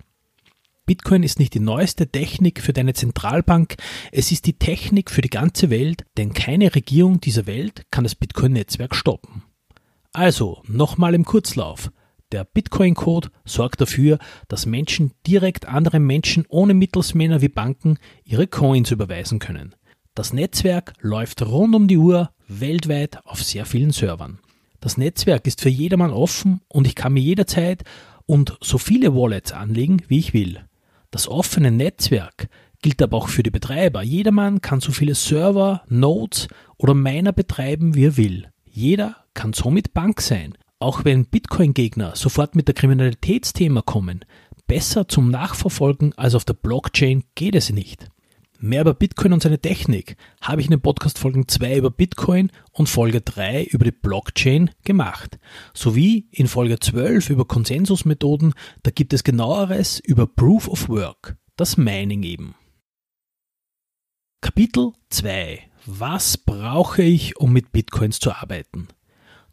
Bitcoin 0.91 1.23
ist 1.23 1.39
nicht 1.39 1.55
die 1.55 1.61
neueste 1.61 2.09
Technik 2.09 2.61
für 2.61 2.73
deine 2.73 2.95
Zentralbank, 2.95 3.77
es 4.11 4.33
ist 4.33 4.47
die 4.47 4.59
Technik 4.59 5.13
für 5.13 5.21
die 5.21 5.31
ganze 5.31 5.71
Welt, 5.71 6.05
denn 6.17 6.33
keine 6.33 6.75
Regierung 6.75 7.21
dieser 7.21 7.47
Welt 7.47 7.85
kann 7.93 8.03
das 8.03 8.17
Bitcoin-Netzwerk 8.17 8.97
stoppen. 8.97 9.45
Also, 10.13 10.65
nochmal 10.67 11.15
im 11.15 11.25
Kurzlauf. 11.25 11.93
Der 12.33 12.43
Bitcoin-Code 12.43 13.31
sorgt 13.45 13.81
dafür, 13.81 14.19
dass 14.49 14.67
Menschen 14.67 15.13
direkt 15.29 15.69
anderen 15.69 16.05
Menschen 16.05 16.45
ohne 16.49 16.75
Mittelsmänner 16.75 17.41
wie 17.41 17.49
Banken 17.49 17.97
ihre 18.25 18.49
Coins 18.49 18.91
überweisen 18.91 19.39
können. 19.39 19.77
Das 20.17 20.33
Netzwerk 20.33 20.95
läuft 20.99 21.43
rund 21.43 21.77
um 21.77 21.87
die 21.87 21.99
Uhr 21.99 22.31
weltweit 22.49 23.25
auf 23.25 23.45
sehr 23.45 23.65
vielen 23.65 23.93
Servern. 23.93 24.41
Das 24.81 24.97
Netzwerk 24.97 25.47
ist 25.47 25.61
für 25.61 25.69
jedermann 25.69 26.11
offen 26.11 26.63
und 26.67 26.89
ich 26.89 26.97
kann 26.97 27.13
mir 27.13 27.23
jederzeit 27.23 27.85
und 28.27 28.59
so 28.61 28.77
viele 28.77 29.15
Wallets 29.15 29.53
anlegen, 29.53 30.03
wie 30.09 30.19
ich 30.19 30.35
will. 30.35 30.65
Das 31.11 31.29
offene 31.29 31.71
Netzwerk 31.71 32.49
gilt 32.83 33.03
aber 33.03 33.17
auch 33.17 33.29
für 33.29 33.43
die 33.43 33.51
Betreiber. 33.51 34.03
Jedermann 34.03 34.61
kann 34.61 34.81
so 34.81 34.93
viele 34.93 35.15
Server, 35.15 35.83
Nodes 35.89 36.49
oder 36.77 36.95
Miner 36.95 37.33
betreiben, 37.33 37.95
wie 37.95 38.07
er 38.07 38.17
will. 38.17 38.49
Jeder 38.65 39.17
kann 39.35 39.53
somit 39.53 39.93
Bank 39.93 40.21
sein. 40.21 40.57
Auch 40.79 41.05
wenn 41.05 41.27
Bitcoin-Gegner 41.27 42.17
sofort 42.17 42.55
mit 42.55 42.69
der 42.69 42.75
Kriminalitätsthema 42.75 43.83
kommen, 43.83 44.25
besser 44.67 45.09
zum 45.09 45.31
Nachverfolgen 45.31 46.17
als 46.17 46.35
auf 46.35 46.45
der 46.45 46.55
Blockchain 46.55 47.25
geht 47.35 47.55
es 47.55 47.71
nicht. 47.71 48.09
Mehr 48.63 48.83
über 48.83 48.93
Bitcoin 48.93 49.33
und 49.33 49.43
seine 49.43 49.59
Technik 49.59 50.19
habe 50.43 50.61
ich 50.61 50.67
in 50.67 50.73
den 50.73 50.83
Podcast 50.83 51.19
Folgen 51.19 51.49
2 51.49 51.79
über 51.79 51.91
Bitcoin 51.91 52.53
und 52.73 52.91
Folge 52.91 53.23
3 53.23 53.65
über 53.65 53.87
die 53.87 53.91
Blockchain 53.91 54.71
gemacht. 54.85 55.39
Sowie 55.73 56.29
in 56.31 56.47
Folge 56.47 56.79
12 56.79 57.31
über 57.31 57.47
Konsensusmethoden, 57.47 58.53
da 58.83 58.91
gibt 58.91 59.15
es 59.15 59.25
genaueres 59.25 59.99
über 60.01 60.27
Proof 60.27 60.69
of 60.69 60.91
Work, 60.91 61.39
das 61.57 61.79
Mining 61.79 62.23
eben. 62.23 62.55
Kapitel 64.43 64.93
2 65.09 65.61
Was 65.87 66.37
brauche 66.37 67.03
ich, 67.03 67.39
um 67.39 67.55
mit 67.55 67.73
Bitcoins 67.73 68.21
zu 68.21 68.31
arbeiten? 68.31 68.89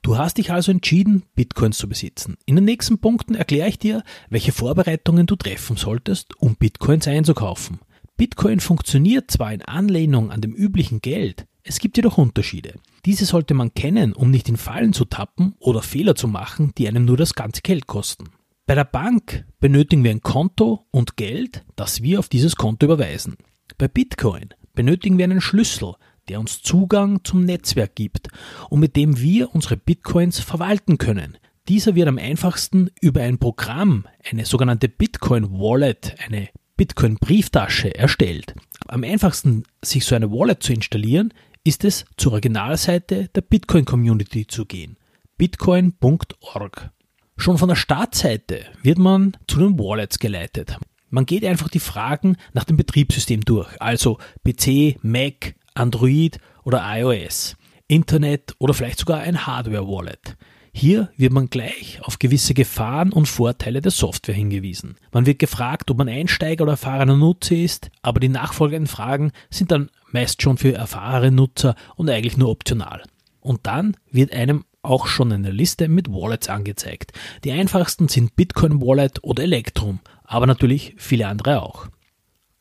Du 0.01 0.17
hast 0.17 0.37
dich 0.37 0.51
also 0.51 0.69
entschieden, 0.69 1.23
Bitcoins 1.33 1.77
zu 1.77 1.87
besitzen. 1.87 2.35
In 2.45 2.55
den 2.55 2.65
nächsten 2.65 2.99
Punkten 2.99 3.35
erkläre 3.35 3.69
ich 3.69 3.79
dir, 3.79 4.03
welche 4.29 4.51
Vorbereitungen 4.51 5.27
du 5.27 5.37
treffen 5.37 5.77
solltest, 5.77 6.35
um 6.41 6.57
Bitcoins 6.57 7.07
einzukaufen. 7.07 7.79
Bitcoin 8.17 8.59
funktioniert 8.59 9.29
zwar 9.29 9.53
in 9.53 9.61
Anlehnung 9.61 10.31
an 10.31 10.41
dem 10.41 10.53
üblichen 10.53 11.01
Geld, 11.01 11.45
es 11.61 11.77
gibt 11.77 11.97
jedoch 11.97 12.17
Unterschiede. 12.17 12.73
Diese 13.05 13.25
sollte 13.25 13.53
man 13.53 13.75
kennen, 13.75 14.13
um 14.13 14.31
nicht 14.31 14.49
in 14.49 14.57
Fallen 14.57 14.91
zu 14.91 15.05
tappen 15.05 15.53
oder 15.59 15.83
Fehler 15.83 16.15
zu 16.15 16.27
machen, 16.27 16.71
die 16.77 16.87
einem 16.87 17.05
nur 17.05 17.17
das 17.17 17.35
ganze 17.35 17.61
Geld 17.61 17.85
kosten. 17.85 18.29
Bei 18.65 18.73
der 18.73 18.85
Bank 18.85 19.45
benötigen 19.59 20.03
wir 20.03 20.11
ein 20.11 20.21
Konto 20.21 20.87
und 20.89 21.15
Geld, 21.15 21.63
das 21.75 22.01
wir 22.01 22.17
auf 22.17 22.27
dieses 22.27 22.55
Konto 22.55 22.85
überweisen. 22.85 23.35
Bei 23.77 23.87
Bitcoin 23.87 24.53
benötigen 24.73 25.17
wir 25.19 25.25
einen 25.25 25.41
Schlüssel, 25.41 25.93
der 26.27 26.39
uns 26.39 26.63
Zugang 26.63 27.23
zum 27.23 27.43
Netzwerk 27.43 27.95
gibt 27.95 28.29
und 28.69 28.79
mit 28.79 28.95
dem 28.95 29.19
wir 29.19 29.53
unsere 29.53 29.77
Bitcoins 29.77 30.39
verwalten 30.39 30.97
können. 30.97 31.37
Dieser 31.67 31.93
wird 31.93 32.07
am 32.07 32.17
einfachsten 32.17 32.89
über 32.99 33.21
ein 33.21 33.37
Programm, 33.37 34.07
eine 34.27 34.45
sogenannte 34.45 34.89
Bitcoin 34.89 35.51
Wallet, 35.51 36.15
eine 36.25 36.49
Bitcoin-Brieftasche 36.77 37.95
erstellt. 37.95 38.53
Am 38.87 39.03
einfachsten, 39.03 39.63
sich 39.83 40.05
so 40.05 40.15
eine 40.15 40.31
Wallet 40.31 40.63
zu 40.63 40.73
installieren, 40.73 41.33
ist 41.63 41.83
es 41.83 42.05
zur 42.15 42.33
Originalseite 42.33 43.27
der 43.29 43.41
Bitcoin-Community 43.41 44.47
zu 44.47 44.65
gehen. 44.65 44.97
bitcoin.org. 45.37 46.91
Schon 47.35 47.57
von 47.57 47.69
der 47.69 47.75
Startseite 47.75 48.65
wird 48.81 48.97
man 48.97 49.35
zu 49.47 49.59
den 49.59 49.77
Wallets 49.77 50.19
geleitet. 50.19 50.77
Man 51.09 51.25
geht 51.25 51.45
einfach 51.45 51.69
die 51.69 51.79
Fragen 51.79 52.37
nach 52.53 52.63
dem 52.63 52.77
Betriebssystem 52.77 53.41
durch, 53.41 53.69
also 53.81 54.17
PC, 54.43 54.97
Mac, 55.03 55.55
Android 55.73 56.39
oder 56.63 56.83
iOS, 56.85 57.55
Internet 57.87 58.55
oder 58.59 58.73
vielleicht 58.73 58.99
sogar 58.99 59.19
ein 59.21 59.45
Hardware-Wallet. 59.45 60.37
Hier 60.79 61.09
wird 61.17 61.33
man 61.33 61.49
gleich 61.49 61.99
auf 62.03 62.19
gewisse 62.19 62.53
Gefahren 62.53 63.11
und 63.11 63.27
Vorteile 63.27 63.81
der 63.81 63.89
Software 63.89 64.35
hingewiesen. 64.35 64.95
Man 65.11 65.25
wird 65.25 65.39
gefragt, 65.39 65.89
ob 65.89 65.97
man 65.97 66.07
Einsteiger 66.07 66.65
oder 66.65 66.73
erfahrener 66.73 67.17
Nutzer 67.17 67.55
ist, 67.55 67.89
aber 68.03 68.19
die 68.19 68.29
nachfolgenden 68.29 68.85
Fragen 68.85 69.31
sind 69.49 69.71
dann 69.71 69.89
meist 70.11 70.43
schon 70.43 70.59
für 70.59 70.75
erfahrene 70.75 71.35
Nutzer 71.35 71.73
und 71.95 72.11
eigentlich 72.11 72.37
nur 72.37 72.49
optional. 72.49 73.01
Und 73.39 73.65
dann 73.65 73.97
wird 74.11 74.33
einem 74.33 74.65
auch 74.83 75.07
schon 75.07 75.31
eine 75.31 75.49
Liste 75.49 75.87
mit 75.87 76.11
Wallets 76.11 76.47
angezeigt. 76.47 77.11
Die 77.43 77.53
einfachsten 77.53 78.07
sind 78.07 78.35
Bitcoin 78.35 78.79
Wallet 78.79 79.23
oder 79.23 79.41
Electrum, 79.41 79.99
aber 80.25 80.45
natürlich 80.45 80.93
viele 80.99 81.25
andere 81.25 81.63
auch. 81.63 81.87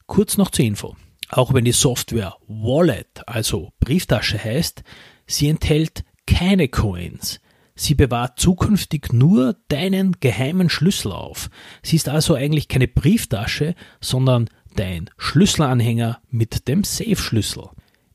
Kurz 0.06 0.38
noch 0.38 0.50
zur 0.50 0.64
Info. 0.64 0.96
Auch 1.28 1.52
wenn 1.52 1.66
die 1.66 1.72
Software 1.72 2.34
Wallet, 2.48 3.28
also 3.28 3.72
Brieftasche 3.78 4.42
heißt, 4.42 4.84
sie 5.26 5.50
enthält 5.50 6.02
keine 6.26 6.68
Coins. 6.68 7.40
Sie 7.76 7.94
bewahrt 7.94 8.40
zukünftig 8.40 9.12
nur 9.12 9.56
deinen 9.68 10.16
geheimen 10.20 10.70
Schlüssel 10.70 11.12
auf. 11.12 11.50
Sie 11.82 11.96
ist 11.96 12.08
also 12.08 12.34
eigentlich 12.34 12.68
keine 12.68 12.88
Brieftasche, 12.88 13.74
sondern 14.00 14.48
dein 14.74 15.10
Schlüsselanhänger 15.18 16.20
mit 16.30 16.68
dem 16.68 16.84
Safe-Schlüssel. 16.84 17.68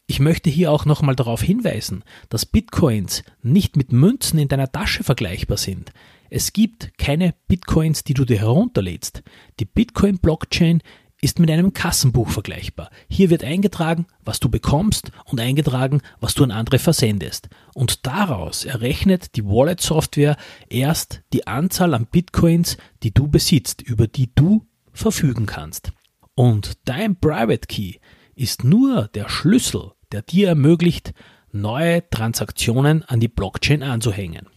Ich 0.08 0.20
möchte 0.20 0.50
hier 0.50 0.72
auch 0.72 0.86
nochmal 0.86 1.16
darauf 1.16 1.42
hinweisen, 1.42 2.04
dass 2.28 2.46
Bitcoins 2.46 3.24
nicht 3.44 3.78
mit 3.78 3.94
Münzen 3.94 4.40
in 4.40 4.48
deiner 4.48 4.72
Tasche 4.72 5.04
vergleichbar 5.04 5.58
sind. 5.58 5.94
Es 6.30 6.54
gibt 6.54 6.98
keine 6.98 7.34
Bitcoins, 7.48 8.04
die 8.04 8.14
du 8.14 8.26
dir 8.26 8.40
herunterlädst. 8.40 9.22
Die 9.60 9.66
Bitcoin-Blockchain 9.66 10.82
ist 11.22 11.40
mit 11.40 11.52
einem 11.52 11.74
Kassenbuch 11.74 12.30
vergleichbar. 12.30 12.90
Hier 13.08 13.30
wird 13.30 13.44
eingetragen, 13.44 14.08
was 14.26 14.40
du 14.40 14.50
bekommst 14.50 15.12
und 15.26 15.40
eingetragen, 15.40 16.02
was 16.20 16.34
du 16.34 16.44
an 16.44 16.52
andere 16.52 16.80
versendest. 16.80 17.48
Und 17.76 18.08
daraus 18.08 18.66
errechnet 18.66 19.36
die 19.36 19.46
Wallet-Software 19.46 20.36
erst 20.68 21.22
die 21.32 21.46
Anzahl 21.46 21.94
an 21.94 22.08
Bitcoins, 22.08 22.78
die 23.04 23.14
du 23.14 23.28
besitzt, 23.28 23.84
über 23.84 24.08
die 24.08 24.34
du 24.34 24.66
verfügen 24.92 25.46
kannst. 25.46 25.92
Und 26.34 26.74
dein 26.86 27.16
Private 27.16 27.68
Key 27.68 28.00
ist 28.34 28.64
nur 28.64 29.08
der 29.10 29.30
Schlüssel, 29.30 29.92
der 30.12 30.24
dir 30.24 30.48
ermöglicht, 30.50 31.14
neue 31.52 32.10
Transaktionen 32.10 33.04
an 33.04 33.20
die 33.20 33.28
Blockchain 33.28 33.84
anzuhängen. 33.84 34.48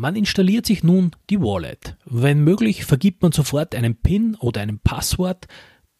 Man 0.00 0.16
installiert 0.16 0.64
sich 0.64 0.82
nun 0.82 1.10
die 1.28 1.42
Wallet. 1.42 1.94
Wenn 2.06 2.42
möglich, 2.42 2.86
vergibt 2.86 3.20
man 3.20 3.32
sofort 3.32 3.74
einen 3.74 3.96
PIN 3.96 4.34
oder 4.36 4.62
ein 4.62 4.78
Passwort, 4.78 5.46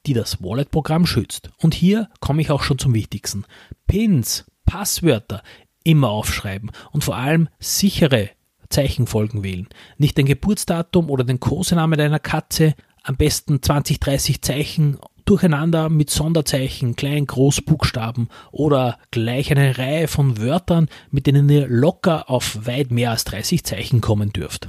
die 0.06 0.14
das 0.14 0.42
Wallet-Programm 0.42 1.04
schützt. 1.04 1.50
Und 1.58 1.74
hier 1.74 2.08
komme 2.18 2.40
ich 2.40 2.50
auch 2.50 2.62
schon 2.62 2.78
zum 2.78 2.94
Wichtigsten. 2.94 3.44
Pins, 3.86 4.46
Passwörter 4.64 5.42
immer 5.84 6.08
aufschreiben 6.08 6.70
und 6.92 7.04
vor 7.04 7.16
allem 7.16 7.50
sichere 7.58 8.30
Zeichenfolgen 8.70 9.42
wählen. 9.42 9.68
Nicht 9.98 10.16
dein 10.16 10.24
Geburtsdatum 10.24 11.10
oder 11.10 11.24
den 11.24 11.38
Kosename 11.38 11.98
deiner 11.98 12.20
Katze, 12.20 12.72
am 13.02 13.18
besten 13.18 13.62
20, 13.62 14.00
30 14.00 14.40
Zeichen 14.40 14.96
durcheinander 15.30 15.88
mit 15.88 16.10
Sonderzeichen, 16.10 16.96
Klein-, 16.96 17.26
Großbuchstaben 17.26 18.28
oder 18.50 18.98
gleich 19.12 19.52
eine 19.52 19.78
Reihe 19.78 20.08
von 20.08 20.38
Wörtern, 20.38 20.88
mit 21.10 21.26
denen 21.26 21.48
ihr 21.48 21.68
locker 21.68 22.28
auf 22.28 22.66
weit 22.66 22.90
mehr 22.90 23.12
als 23.12 23.24
30 23.24 23.64
Zeichen 23.64 24.00
kommen 24.00 24.32
dürft. 24.32 24.68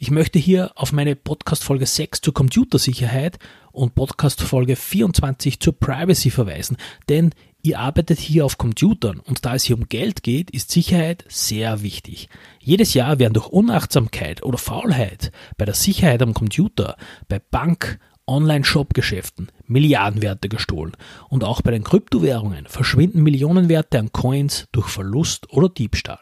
Ich 0.00 0.10
möchte 0.10 0.40
hier 0.40 0.72
auf 0.74 0.90
meine 0.90 1.14
Podcast 1.14 1.62
Folge 1.62 1.86
6 1.86 2.20
zur 2.20 2.34
Computersicherheit 2.34 3.38
und 3.70 3.94
Podcast 3.94 4.42
Folge 4.42 4.74
24 4.74 5.60
zur 5.60 5.78
Privacy 5.78 6.30
verweisen, 6.30 6.76
denn 7.08 7.30
ihr 7.62 7.78
arbeitet 7.78 8.18
hier 8.18 8.44
auf 8.44 8.58
Computern 8.58 9.20
und 9.20 9.44
da 9.44 9.54
es 9.54 9.62
hier 9.62 9.78
um 9.78 9.88
Geld 9.88 10.24
geht, 10.24 10.50
ist 10.50 10.72
Sicherheit 10.72 11.24
sehr 11.28 11.82
wichtig. 11.82 12.28
Jedes 12.58 12.94
Jahr 12.94 13.20
werden 13.20 13.34
durch 13.34 13.46
Unachtsamkeit 13.46 14.42
oder 14.42 14.58
Faulheit 14.58 15.30
bei 15.56 15.64
der 15.64 15.74
Sicherheit 15.74 16.20
am 16.22 16.34
Computer, 16.34 16.96
bei 17.28 17.38
Bank, 17.38 18.00
Online-Shop-Geschäften 18.26 19.48
Milliardenwerte 19.66 20.48
gestohlen 20.48 20.92
und 21.28 21.44
auch 21.44 21.62
bei 21.62 21.70
den 21.70 21.84
Kryptowährungen 21.84 22.66
verschwinden 22.66 23.22
Millionenwerte 23.22 23.98
an 23.98 24.12
Coins 24.12 24.66
durch 24.72 24.88
Verlust 24.88 25.50
oder 25.52 25.68
Diebstahl. 25.68 26.20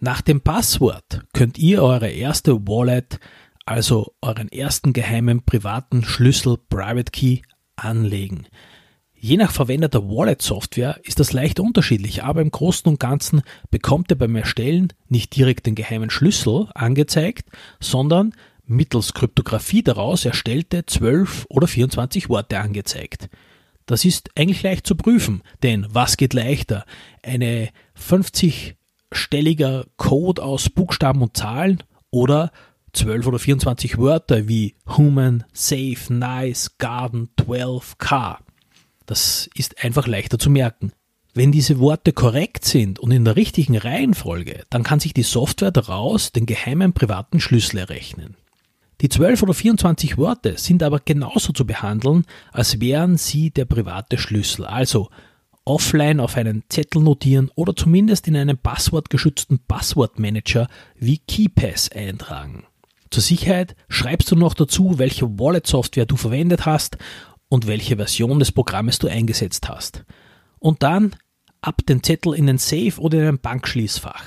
Nach 0.00 0.20
dem 0.20 0.40
Passwort 0.40 1.22
könnt 1.32 1.58
ihr 1.58 1.82
eure 1.82 2.10
erste 2.10 2.66
Wallet, 2.66 3.20
also 3.64 4.12
euren 4.20 4.48
ersten 4.50 4.92
geheimen 4.92 5.44
privaten 5.44 6.04
Schlüssel 6.04 6.58
Private 6.68 7.10
Key, 7.10 7.38
anlegen. 7.76 8.46
Je 9.14 9.38
nach 9.38 9.52
verwendeter 9.52 10.06
Wallet-Software 10.06 11.00
ist 11.02 11.18
das 11.18 11.32
leicht 11.32 11.58
unterschiedlich, 11.58 12.22
aber 12.22 12.42
im 12.42 12.50
Großen 12.50 12.86
und 12.86 13.00
Ganzen 13.00 13.40
bekommt 13.70 14.10
ihr 14.10 14.18
beim 14.18 14.36
Erstellen 14.36 14.92
nicht 15.08 15.34
direkt 15.34 15.64
den 15.64 15.74
geheimen 15.74 16.10
Schlüssel 16.10 16.68
angezeigt, 16.74 17.48
sondern 17.80 18.34
mittels 18.66 19.14
Kryptographie 19.14 19.82
daraus 19.82 20.24
erstellte 20.24 20.86
12 20.86 21.46
oder 21.48 21.66
24 21.66 22.28
Worte 22.28 22.58
angezeigt. 22.58 23.28
Das 23.86 24.04
ist 24.04 24.30
eigentlich 24.36 24.62
leicht 24.62 24.86
zu 24.86 24.94
prüfen, 24.94 25.42
denn 25.62 25.86
was 25.90 26.16
geht 26.16 26.32
leichter? 26.32 26.86
Eine 27.22 27.68
50-stelliger 27.98 29.86
Code 29.96 30.42
aus 30.42 30.70
Buchstaben 30.70 31.22
und 31.22 31.36
Zahlen 31.36 31.82
oder 32.10 32.50
12 32.94 33.26
oder 33.26 33.38
24 33.38 33.98
Wörter 33.98 34.48
wie 34.48 34.76
Human, 34.86 35.44
Safe, 35.52 35.98
Nice, 36.08 36.78
Garden, 36.78 37.28
12, 37.44 37.98
Car. 37.98 38.40
Das 39.04 39.50
ist 39.54 39.84
einfach 39.84 40.06
leichter 40.06 40.38
zu 40.38 40.48
merken. 40.48 40.92
Wenn 41.34 41.52
diese 41.52 41.80
Worte 41.80 42.12
korrekt 42.12 42.64
sind 42.64 43.00
und 43.00 43.10
in 43.10 43.24
der 43.24 43.34
richtigen 43.36 43.76
Reihenfolge, 43.76 44.62
dann 44.70 44.84
kann 44.84 45.00
sich 45.00 45.12
die 45.12 45.24
Software 45.24 45.72
daraus 45.72 46.30
den 46.30 46.46
geheimen 46.46 46.92
privaten 46.92 47.40
Schlüssel 47.40 47.78
errechnen. 47.78 48.36
Die 49.00 49.08
12 49.08 49.42
oder 49.42 49.54
24 49.54 50.16
Worte 50.16 50.56
sind 50.56 50.82
aber 50.82 51.00
genauso 51.00 51.52
zu 51.52 51.66
behandeln, 51.66 52.24
als 52.52 52.80
wären 52.80 53.16
sie 53.16 53.50
der 53.50 53.64
private 53.64 54.18
Schlüssel. 54.18 54.64
Also 54.66 55.10
offline 55.64 56.20
auf 56.20 56.36
einen 56.36 56.62
Zettel 56.68 57.02
notieren 57.02 57.50
oder 57.54 57.74
zumindest 57.74 58.28
in 58.28 58.36
einen 58.36 58.58
passwortgeschützten 58.58 59.60
Passwortmanager 59.66 60.68
wie 60.96 61.18
KeyPass 61.18 61.90
eintragen. 61.90 62.64
Zur 63.10 63.22
Sicherheit 63.22 63.76
schreibst 63.88 64.30
du 64.30 64.36
noch 64.36 64.54
dazu, 64.54 64.98
welche 64.98 65.38
Wallet-Software 65.38 66.06
du 66.06 66.16
verwendet 66.16 66.66
hast 66.66 66.98
und 67.48 67.66
welche 67.66 67.96
Version 67.96 68.38
des 68.38 68.52
Programmes 68.52 68.98
du 68.98 69.08
eingesetzt 69.08 69.68
hast. 69.68 70.04
Und 70.58 70.82
dann 70.82 71.14
ab 71.60 71.80
den 71.88 72.02
Zettel 72.02 72.34
in 72.34 72.46
den 72.46 72.58
Safe 72.58 72.94
oder 72.98 73.20
in 73.20 73.28
ein 73.28 73.38
Bankschließfach. 73.38 74.24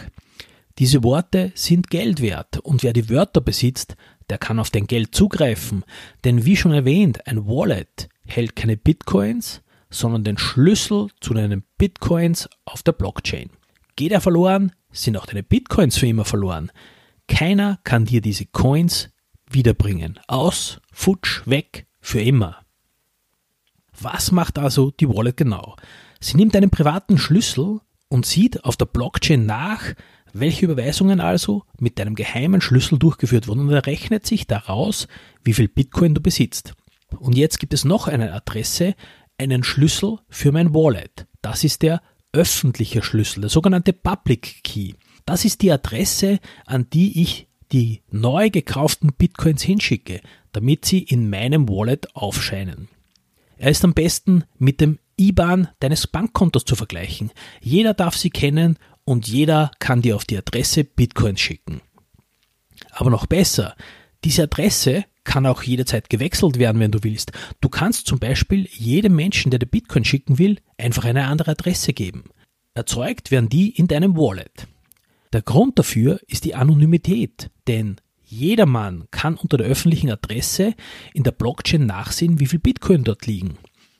Diese 0.80 1.04
Worte 1.04 1.52
sind 1.56 1.90
Geld 1.90 2.22
wert 2.22 2.60
und 2.60 2.84
wer 2.84 2.94
die 2.94 3.10
Wörter 3.10 3.42
besitzt, 3.42 3.96
der 4.30 4.38
kann 4.38 4.60
auf 4.60 4.70
dein 4.70 4.88
Geld 4.88 5.16
zugreifen, 5.16 5.84
denn 6.24 6.46
wie 6.46 6.58
schon 6.58 6.74
erwähnt, 6.74 7.28
ein 7.28 7.48
Wallet 7.48 8.10
hält 8.26 8.56
keine 8.56 8.78
Bitcoins, 8.78 9.62
sondern 9.90 10.24
den 10.24 10.38
Schlüssel 10.38 11.08
zu 11.22 11.34
deinen 11.34 11.64
Bitcoins 11.78 12.50
auf 12.66 12.84
der 12.84 12.92
Blockchain. 12.92 13.50
Geht 13.96 14.12
er 14.12 14.22
verloren, 14.22 14.74
sind 14.92 15.18
auch 15.18 15.26
deine 15.26 15.44
Bitcoins 15.44 15.98
für 15.98 16.08
immer 16.08 16.26
verloren. 16.26 16.72
Keiner 17.28 17.80
kann 17.84 18.06
dir 18.06 18.22
diese 18.22 18.46
Coins 18.46 19.10
wiederbringen. 19.50 20.20
Aus, 20.28 20.80
futsch, 20.92 21.42
weg, 21.46 21.88
für 22.02 22.22
immer. 22.22 22.58
Was 24.00 24.32
macht 24.32 24.60
also 24.60 24.92
die 24.92 25.10
Wallet 25.10 25.38
genau? 25.38 25.76
Sie 26.20 26.38
nimmt 26.38 26.56
einen 26.56 26.70
privaten 26.70 27.18
Schlüssel 27.18 27.80
und 28.10 28.26
sieht 28.26 28.64
auf 28.64 28.78
der 28.78 28.86
Blockchain 28.86 29.46
nach, 29.46 29.94
welche 30.34 30.66
Überweisungen 30.66 31.20
also 31.20 31.64
mit 31.80 32.00
deinem 32.00 32.16
geheimen 32.16 32.62
Schlüssel 32.62 33.00
durchgeführt 33.00 33.48
wurden 33.48 33.62
und 33.62 33.72
errechnet 33.72 34.26
sich 34.26 34.48
daraus, 34.48 35.08
wie 35.44 35.54
viel 35.54 35.68
Bitcoin 35.68 36.14
du 36.14 36.22
besitzt. 36.22 36.74
Und 37.18 37.38
jetzt 37.38 37.60
gibt 37.60 37.74
es 37.74 37.86
noch 37.86 38.08
eine 38.08 38.34
Adresse, 38.34 38.96
einen 39.38 39.64
Schlüssel 39.64 40.18
für 40.30 40.52
mein 40.52 40.74
Wallet. 40.74 41.28
Das 41.42 41.64
ist 41.64 41.82
der 41.82 42.02
öffentliche 42.34 43.02
Schlüssel, 43.02 43.42
der 43.42 43.50
sogenannte 43.50 43.94
Public 43.94 44.64
Key. 44.64 44.94
Das 45.26 45.46
ist 45.46 45.62
die 45.62 45.72
Adresse, 45.72 46.40
an 46.66 46.90
die 46.92 47.22
ich 47.22 47.48
die 47.72 48.02
neu 48.10 48.50
gekauften 48.50 49.14
Bitcoins 49.18 49.62
hinschicke, 49.62 50.22
damit 50.52 50.86
sie 50.86 51.00
in 51.00 51.30
meinem 51.30 51.68
Wallet 51.68 52.16
aufscheinen. 52.16 52.88
Er 53.58 53.72
ist 53.72 53.84
am 53.84 53.94
besten 53.94 54.44
mit 54.58 54.82
dem 54.82 55.00
IBAN 55.20 55.70
deines 55.80 56.08
Bankkontos 56.08 56.66
zu 56.66 56.76
vergleichen. 56.76 57.32
Jeder 57.60 57.94
darf 57.94 58.16
sie 58.16 58.30
kennen 58.30 58.78
und 59.08 59.26
jeder 59.30 59.72
kann 59.80 60.02
dir 60.02 60.18
auf 60.18 60.26
die 60.26 60.38
Adresse 60.38 60.84
Bitcoins 60.84 61.40
schicken. 61.40 61.80
Aber 62.92 63.10
noch 63.10 63.26
besser, 63.26 63.74
diese 64.26 64.44
Adresse 64.44 65.06
kann 65.24 65.46
auch 65.46 65.64
jederzeit 65.64 66.10
gewechselt 66.10 66.60
werden, 66.60 66.82
wenn 66.82 66.92
du 66.92 67.04
willst. 67.04 67.32
Du 67.62 67.70
kannst 67.70 68.06
zum 68.06 68.20
Beispiel 68.20 68.68
jedem 68.70 69.16
Menschen, 69.16 69.50
der 69.50 69.60
dir 69.60 69.66
Bitcoin 69.66 70.04
schicken 70.04 70.40
will, 70.40 70.58
einfach 70.78 71.06
eine 71.06 71.26
andere 71.26 71.52
Adresse 71.52 71.94
geben. 71.94 72.26
Erzeugt 72.74 73.32
werden 73.32 73.48
die 73.48 73.70
in 73.70 73.88
deinem 73.88 74.18
Wallet. 74.18 74.68
Der 75.32 75.42
Grund 75.42 75.80
dafür 75.80 76.20
ist 76.28 76.44
die 76.44 76.56
Anonymität, 76.56 77.50
denn 77.68 78.02
jedermann 78.26 79.06
kann 79.12 79.36
unter 79.36 79.56
der 79.56 79.68
öffentlichen 79.68 80.12
Adresse 80.12 80.74
in 81.14 81.24
der 81.24 81.32
Blockchain 81.32 81.86
nachsehen, 81.86 82.42
wie 82.42 82.46
viel 82.46 82.60
Bitcoin 82.60 83.06
dort 83.06 83.26
liegen. 83.26 83.58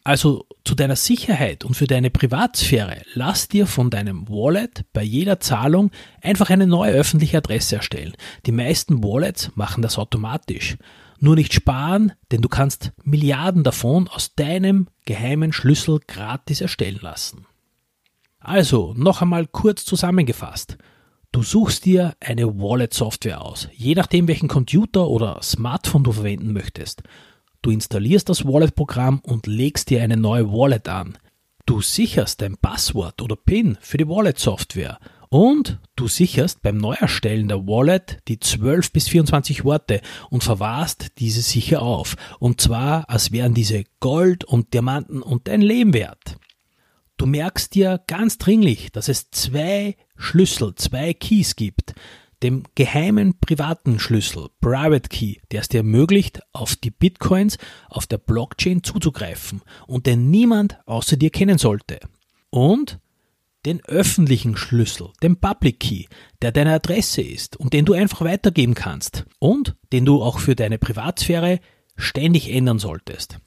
Also 0.08 0.46
zu 0.64 0.74
deiner 0.74 0.96
Sicherheit 0.96 1.66
und 1.66 1.74
für 1.74 1.86
deine 1.86 2.10
Privatsphäre 2.10 3.02
lass 3.14 3.50
dir 3.50 3.68
von 3.68 3.90
deinem 3.90 4.30
Wallet 4.30 4.86
bei 4.94 5.04
jeder 5.04 5.41
Zahlung 5.41 5.91
einfach 6.22 6.50
eine 6.50 6.65
neue 6.65 6.93
öffentliche 6.93 7.39
Adresse 7.39 7.76
erstellen. 7.76 8.13
Die 8.46 8.54
meisten 8.54 9.04
Wallets 9.04 9.52
machen 9.56 9.82
das 9.82 9.98
automatisch. 9.98 10.78
Nur 11.20 11.36
nicht 11.36 11.54
sparen, 11.54 12.13
denn 12.32 12.39
du 12.39 12.48
kannst 12.48 12.93
Milliarden 13.04 13.65
davon 13.65 14.08
aus 14.08 14.34
deinem 14.34 14.88
geheimen 15.04 15.52
Schlüssel 15.52 16.00
gratis 16.08 16.62
erstellen 16.62 17.00
lassen. 17.02 17.46
Also, 18.39 18.93
noch 18.96 19.22
einmal 19.22 19.46
kurz 19.46 19.84
zusammengefasst. 19.84 20.78
Du 21.34 21.43
suchst 21.43 21.84
dir 21.84 22.15
eine 22.22 22.58
Wallet-Software 22.58 23.41
aus, 23.41 23.67
je 23.74 23.93
nachdem 23.93 24.30
welchen 24.30 24.48
Computer 24.48 25.10
oder 25.10 25.41
Smartphone 25.43 26.06
du 26.06 26.13
verwenden 26.13 26.54
möchtest. 26.54 27.04
Du 27.67 27.73
installierst 27.73 28.30
das 28.30 28.45
Wallet-Programm 28.45 29.19
und 29.23 29.45
legst 29.45 29.89
dir 29.89 30.01
eine 30.01 30.15
neue 30.15 30.49
Wallet 30.53 30.88
an. 30.88 31.17
Du 31.65 31.82
sicherst 31.82 32.41
dein 32.41 32.56
Passwort 32.56 33.21
oder 33.21 33.36
PIN 33.36 33.77
für 33.82 33.97
die 33.97 34.08
Wallet-Software 34.08 34.97
und 35.27 35.77
du 35.97 36.08
sicherst 36.08 36.62
beim 36.62 36.77
Neuerstellen 36.77 37.49
der 37.49 37.67
Wallet 37.67 38.19
die 38.30 38.39
12 38.39 38.93
bis 38.93 39.10
24 39.10 39.65
Worte 39.65 39.99
und 40.30 40.45
verwahrst 40.45 41.19
diese 41.19 41.41
sicher 41.41 41.82
auf. 41.82 42.15
Und 42.39 42.62
zwar, 42.62 43.10
als 43.10 43.34
wären 43.34 43.53
diese 43.53 43.84
Gold 43.99 44.45
und 44.45 44.73
Diamanten 44.73 45.21
und 45.21 45.49
dein 45.49 45.60
Leben 45.60 45.93
wert. 45.93 46.38
Du 47.17 47.25
merkst 47.25 47.75
dir 47.75 48.01
ganz 48.08 48.38
dringlich, 48.38 48.93
dass 48.93 49.10
es 49.10 49.30
zwei 49.32 49.97
Schlüssel, 50.15 50.73
zwei 50.75 51.13
Keys 51.13 51.58
gibt 51.58 51.95
dem 52.43 52.63
geheimen 52.76 53.39
privaten 53.39 54.00
Schlüssel, 54.00 54.50
Private 54.62 55.10
Key, 55.10 55.36
der 55.52 55.62
es 55.62 55.69
dir 55.69 55.80
ermöglicht, 55.80 56.41
auf 56.54 56.76
die 56.76 56.91
Bitcoins 56.91 57.58
auf 57.89 58.06
der 58.06 58.19
Blockchain 58.19 58.84
zuzugreifen 58.84 59.62
und 59.88 60.06
den 60.06 60.30
niemand 60.30 60.80
außer 60.86 61.17
dir 61.17 61.32
kennen 61.32 61.58
sollte. 61.58 62.00
Und 62.50 63.00
den 63.65 63.84
öffentlichen 63.86 64.56
Schlüssel, 64.56 65.10
den 65.21 65.38
Public 65.38 65.80
Key, 65.80 66.06
der 66.41 66.52
deine 66.52 66.73
Adresse 66.73 67.21
ist 67.21 67.58
und 67.58 67.73
den 67.73 67.86
du 67.86 67.93
einfach 67.93 68.21
weitergeben 68.21 68.76
kannst 68.76 69.26
und 69.39 69.76
den 69.91 70.06
du 70.06 70.21
auch 70.21 70.39
für 70.39 70.56
deine 70.56 70.78
Privatsphäre 70.78 71.60
ständig 71.97 72.50
ändern 72.54 72.80
solltest. 72.80 73.39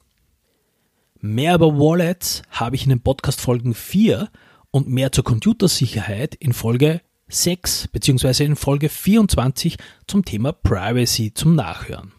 Mehr 1.19 1.55
über 1.55 1.77
Wallets 1.77 2.41
habe 2.49 2.75
ich 2.75 2.83
in 2.83 2.89
den 2.89 3.01
Podcast 3.01 3.41
Folgen 3.41 3.73
4 3.73 4.29
und 4.69 4.89
mehr 4.89 5.11
zur 5.11 5.23
Computersicherheit 5.23 6.35
in 6.35 6.53
Folge 6.53 7.01
6 7.33 7.87
bzw. 7.93 8.43
in 8.43 8.55
Folge 8.57 8.89
24 8.89 9.77
zum 10.05 10.25
Thema 10.25 10.51
Privacy 10.51 11.33
zum 11.33 11.55
Nachhören. 11.55 12.11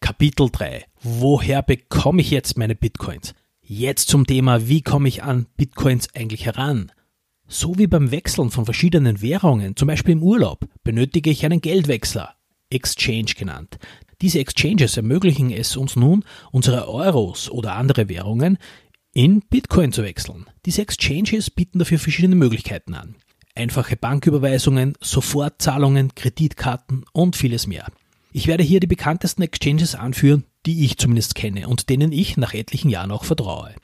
Kapitel 0.00 0.50
3. 0.50 0.84
Woher 1.00 1.62
bekomme 1.62 2.22
ich 2.22 2.32
jetzt 2.32 2.58
meine 2.58 2.74
Bitcoins? 2.74 3.34
Jetzt 3.60 4.08
zum 4.08 4.26
Thema, 4.26 4.66
wie 4.66 4.82
komme 4.82 5.06
ich 5.06 5.22
an 5.22 5.46
Bitcoins 5.56 6.12
eigentlich 6.12 6.44
heran? 6.44 6.90
So 7.46 7.78
wie 7.78 7.86
beim 7.86 8.10
Wechseln 8.10 8.50
von 8.50 8.64
verschiedenen 8.64 9.22
Währungen, 9.22 9.76
zum 9.76 9.86
Beispiel 9.86 10.14
im 10.14 10.24
Urlaub, 10.24 10.66
benötige 10.82 11.30
ich 11.30 11.44
einen 11.44 11.60
Geldwechsler, 11.60 12.34
Exchange 12.68 13.34
genannt. 13.38 13.78
Diese 14.22 14.40
Exchanges 14.40 14.96
ermöglichen 14.96 15.52
es 15.52 15.76
uns 15.76 15.94
nun, 15.94 16.24
unsere 16.50 16.88
Euros 16.88 17.48
oder 17.48 17.76
andere 17.76 18.08
Währungen 18.08 18.58
in 19.14 19.40
Bitcoin 19.40 19.92
zu 19.92 20.02
wechseln. 20.02 20.46
Diese 20.66 20.82
Exchanges 20.82 21.48
bieten 21.50 21.78
dafür 21.78 22.00
verschiedene 22.00 22.34
Möglichkeiten 22.34 22.94
an 22.94 23.14
einfache 23.54 23.96
Banküberweisungen, 23.96 24.94
Sofortzahlungen, 25.00 26.14
Kreditkarten 26.14 27.04
und 27.12 27.36
vieles 27.36 27.66
mehr. 27.66 27.86
Ich 28.32 28.46
werde 28.46 28.64
hier 28.64 28.80
die 28.80 28.86
bekanntesten 28.86 29.42
Exchanges 29.42 29.94
anführen, 29.94 30.44
die 30.64 30.84
ich 30.84 30.96
zumindest 30.96 31.34
kenne 31.34 31.68
und 31.68 31.90
denen 31.90 32.12
ich 32.12 32.36
nach 32.36 32.54
etlichen 32.54 32.88
Jahren 32.88 33.10
auch 33.10 33.24
vertraue. 33.24 33.74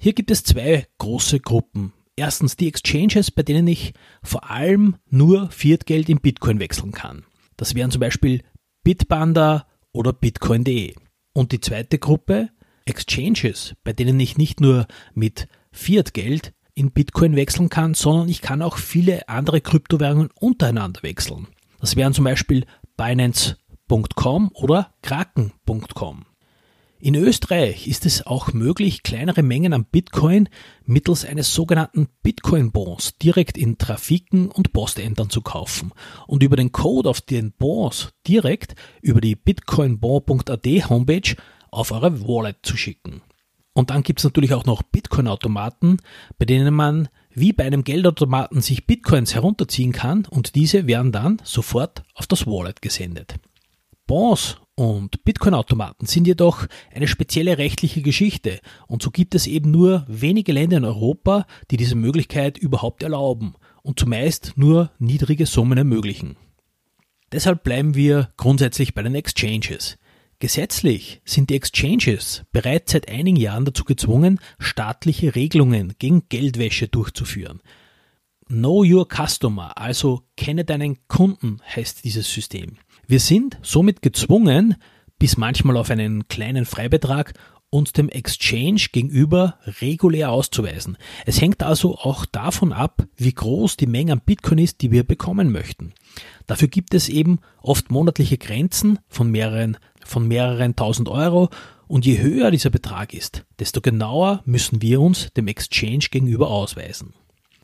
Hier 0.00 0.12
gibt 0.12 0.30
es 0.30 0.42
zwei 0.42 0.86
große 0.98 1.40
Gruppen. 1.40 1.92
Erstens 2.16 2.56
die 2.56 2.66
Exchanges, 2.66 3.30
bei 3.30 3.42
denen 3.42 3.68
ich 3.68 3.94
vor 4.22 4.50
allem 4.50 4.96
nur 5.08 5.50
Fiatgeld 5.50 6.08
in 6.08 6.20
Bitcoin 6.20 6.58
wechseln 6.58 6.92
kann. 6.92 7.24
Das 7.56 7.74
wären 7.74 7.92
zum 7.92 8.00
Beispiel 8.00 8.42
Bitpanda 8.82 9.66
oder 9.92 10.12
Bitcoin.de. 10.12 10.94
Und 11.32 11.52
die 11.52 11.60
zweite 11.60 11.98
Gruppe, 11.98 12.50
Exchanges, 12.84 13.74
bei 13.84 13.92
denen 13.92 14.18
ich 14.18 14.38
nicht 14.38 14.60
nur 14.60 14.86
mit 15.14 15.46
Fiatgeld 15.70 16.52
in 16.78 16.92
Bitcoin 16.92 17.34
wechseln 17.36 17.68
kann, 17.68 17.94
sondern 17.94 18.28
ich 18.28 18.40
kann 18.40 18.62
auch 18.62 18.78
viele 18.78 19.28
andere 19.28 19.60
Kryptowährungen 19.60 20.30
untereinander 20.34 21.02
wechseln. 21.02 21.48
Das 21.80 21.96
wären 21.96 22.14
zum 22.14 22.24
Beispiel 22.24 22.64
Binance.com 22.96 24.50
oder 24.54 24.92
Kraken.com. 25.02 26.24
In 27.00 27.14
Österreich 27.14 27.86
ist 27.86 28.06
es 28.06 28.26
auch 28.26 28.52
möglich, 28.52 29.04
kleinere 29.04 29.44
Mengen 29.44 29.72
an 29.72 29.84
Bitcoin 29.84 30.48
mittels 30.84 31.24
eines 31.24 31.54
sogenannten 31.54 32.08
Bitcoin-Bonds 32.24 33.18
direkt 33.18 33.56
in 33.56 33.78
Trafiken 33.78 34.48
und 34.50 34.72
Postämtern 34.72 35.30
zu 35.30 35.40
kaufen 35.40 35.92
und 36.26 36.42
über 36.42 36.56
den 36.56 36.72
Code 36.72 37.08
auf 37.08 37.20
den 37.20 37.52
Bonds 37.52 38.12
direkt 38.26 38.74
über 39.00 39.20
die 39.20 39.36
bitcoinbond.at 39.36 40.90
Homepage 40.90 41.36
auf 41.70 41.92
eure 41.92 42.20
Wallet 42.22 42.56
zu 42.62 42.76
schicken. 42.76 43.22
Und 43.78 43.90
dann 43.90 44.02
gibt 44.02 44.18
es 44.18 44.24
natürlich 44.24 44.54
auch 44.54 44.64
noch 44.64 44.82
Bitcoin-Automaten, 44.82 45.98
bei 46.36 46.46
denen 46.46 46.74
man 46.74 47.08
wie 47.30 47.52
bei 47.52 47.64
einem 47.64 47.84
Geldautomaten 47.84 48.60
sich 48.60 48.88
Bitcoins 48.88 49.36
herunterziehen 49.36 49.92
kann 49.92 50.26
und 50.28 50.56
diese 50.56 50.88
werden 50.88 51.12
dann 51.12 51.40
sofort 51.44 52.02
auf 52.14 52.26
das 52.26 52.44
Wallet 52.44 52.82
gesendet. 52.82 53.36
Bonds 54.08 54.56
und 54.74 55.22
Bitcoin-Automaten 55.22 56.06
sind 56.06 56.26
jedoch 56.26 56.66
eine 56.92 57.06
spezielle 57.06 57.56
rechtliche 57.56 58.02
Geschichte 58.02 58.58
und 58.88 59.00
so 59.00 59.12
gibt 59.12 59.36
es 59.36 59.46
eben 59.46 59.70
nur 59.70 60.04
wenige 60.08 60.50
Länder 60.50 60.78
in 60.78 60.84
Europa, 60.84 61.46
die 61.70 61.76
diese 61.76 61.94
Möglichkeit 61.94 62.58
überhaupt 62.58 63.04
erlauben 63.04 63.54
und 63.84 64.00
zumeist 64.00 64.54
nur 64.56 64.90
niedrige 64.98 65.46
Summen 65.46 65.78
ermöglichen. 65.78 66.36
Deshalb 67.30 67.62
bleiben 67.62 67.94
wir 67.94 68.32
grundsätzlich 68.38 68.94
bei 68.94 69.04
den 69.04 69.14
Exchanges. 69.14 69.98
Gesetzlich 70.40 71.20
sind 71.24 71.50
die 71.50 71.56
Exchanges 71.56 72.44
bereits 72.52 72.92
seit 72.92 73.08
einigen 73.08 73.36
Jahren 73.36 73.64
dazu 73.64 73.84
gezwungen, 73.84 74.38
staatliche 74.60 75.34
Regelungen 75.34 75.94
gegen 75.98 76.28
Geldwäsche 76.28 76.86
durchzuführen. 76.86 77.60
Know 78.46 78.84
Your 78.84 79.08
Customer, 79.08 79.76
also 79.76 80.22
kenne 80.36 80.64
deinen 80.64 80.96
Kunden, 81.08 81.60
heißt 81.74 82.04
dieses 82.04 82.32
System. 82.32 82.78
Wir 83.08 83.18
sind 83.18 83.58
somit 83.62 84.00
gezwungen, 84.00 84.76
bis 85.18 85.36
manchmal 85.36 85.76
auf 85.76 85.90
einen 85.90 86.28
kleinen 86.28 86.66
Freibetrag, 86.66 87.34
uns 87.70 87.92
dem 87.92 88.08
Exchange 88.08 88.86
gegenüber 88.92 89.58
regulär 89.80 90.30
auszuweisen. 90.30 90.96
Es 91.26 91.40
hängt 91.40 91.62
also 91.62 91.96
auch 91.96 92.24
davon 92.24 92.72
ab, 92.72 93.06
wie 93.16 93.32
groß 93.32 93.76
die 93.76 93.86
Menge 93.86 94.12
an 94.12 94.22
Bitcoin 94.24 94.58
ist, 94.58 94.80
die 94.80 94.90
wir 94.90 95.02
bekommen 95.02 95.52
möchten. 95.52 95.92
Dafür 96.48 96.66
gibt 96.66 96.94
es 96.94 97.08
eben 97.08 97.38
oft 97.62 97.92
monatliche 97.92 98.38
Grenzen 98.38 98.98
von 99.06 99.30
mehreren 99.30 99.76
von 100.08 100.26
mehreren 100.26 100.74
tausend 100.74 101.08
Euro 101.08 101.50
und 101.86 102.06
je 102.06 102.18
höher 102.18 102.50
dieser 102.50 102.70
Betrag 102.70 103.14
ist, 103.14 103.44
desto 103.58 103.80
genauer 103.80 104.42
müssen 104.46 104.82
wir 104.82 105.00
uns 105.00 105.32
dem 105.34 105.46
Exchange 105.46 106.06
gegenüber 106.10 106.50
ausweisen. 106.50 107.14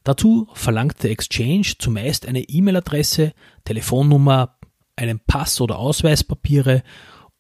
Dazu 0.05 0.49
verlangt 0.53 1.03
der 1.03 1.11
Exchange 1.11 1.73
zumeist 1.79 2.27
eine 2.27 2.43
E-Mail-Adresse, 2.43 3.33
Telefonnummer, 3.65 4.59
einen 4.97 5.21
Pass 5.21 5.61
oder 5.63 5.79
Ausweispapiere 5.79 6.83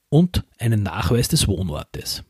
und 0.08 0.44
einen 0.58 0.82
Nachweis 0.82 1.28
des 1.28 1.46
Wohnortes. 1.46 2.24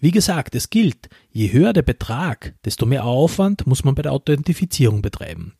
Wie 0.00 0.12
gesagt, 0.12 0.54
es 0.54 0.70
gilt, 0.70 1.08
je 1.32 1.52
höher 1.52 1.72
der 1.72 1.82
Betrag, 1.82 2.54
desto 2.64 2.86
mehr 2.86 3.04
Aufwand 3.04 3.66
muss 3.66 3.82
man 3.82 3.96
bei 3.96 4.02
der 4.02 4.12
Authentifizierung 4.12 5.02
betreiben. 5.02 5.57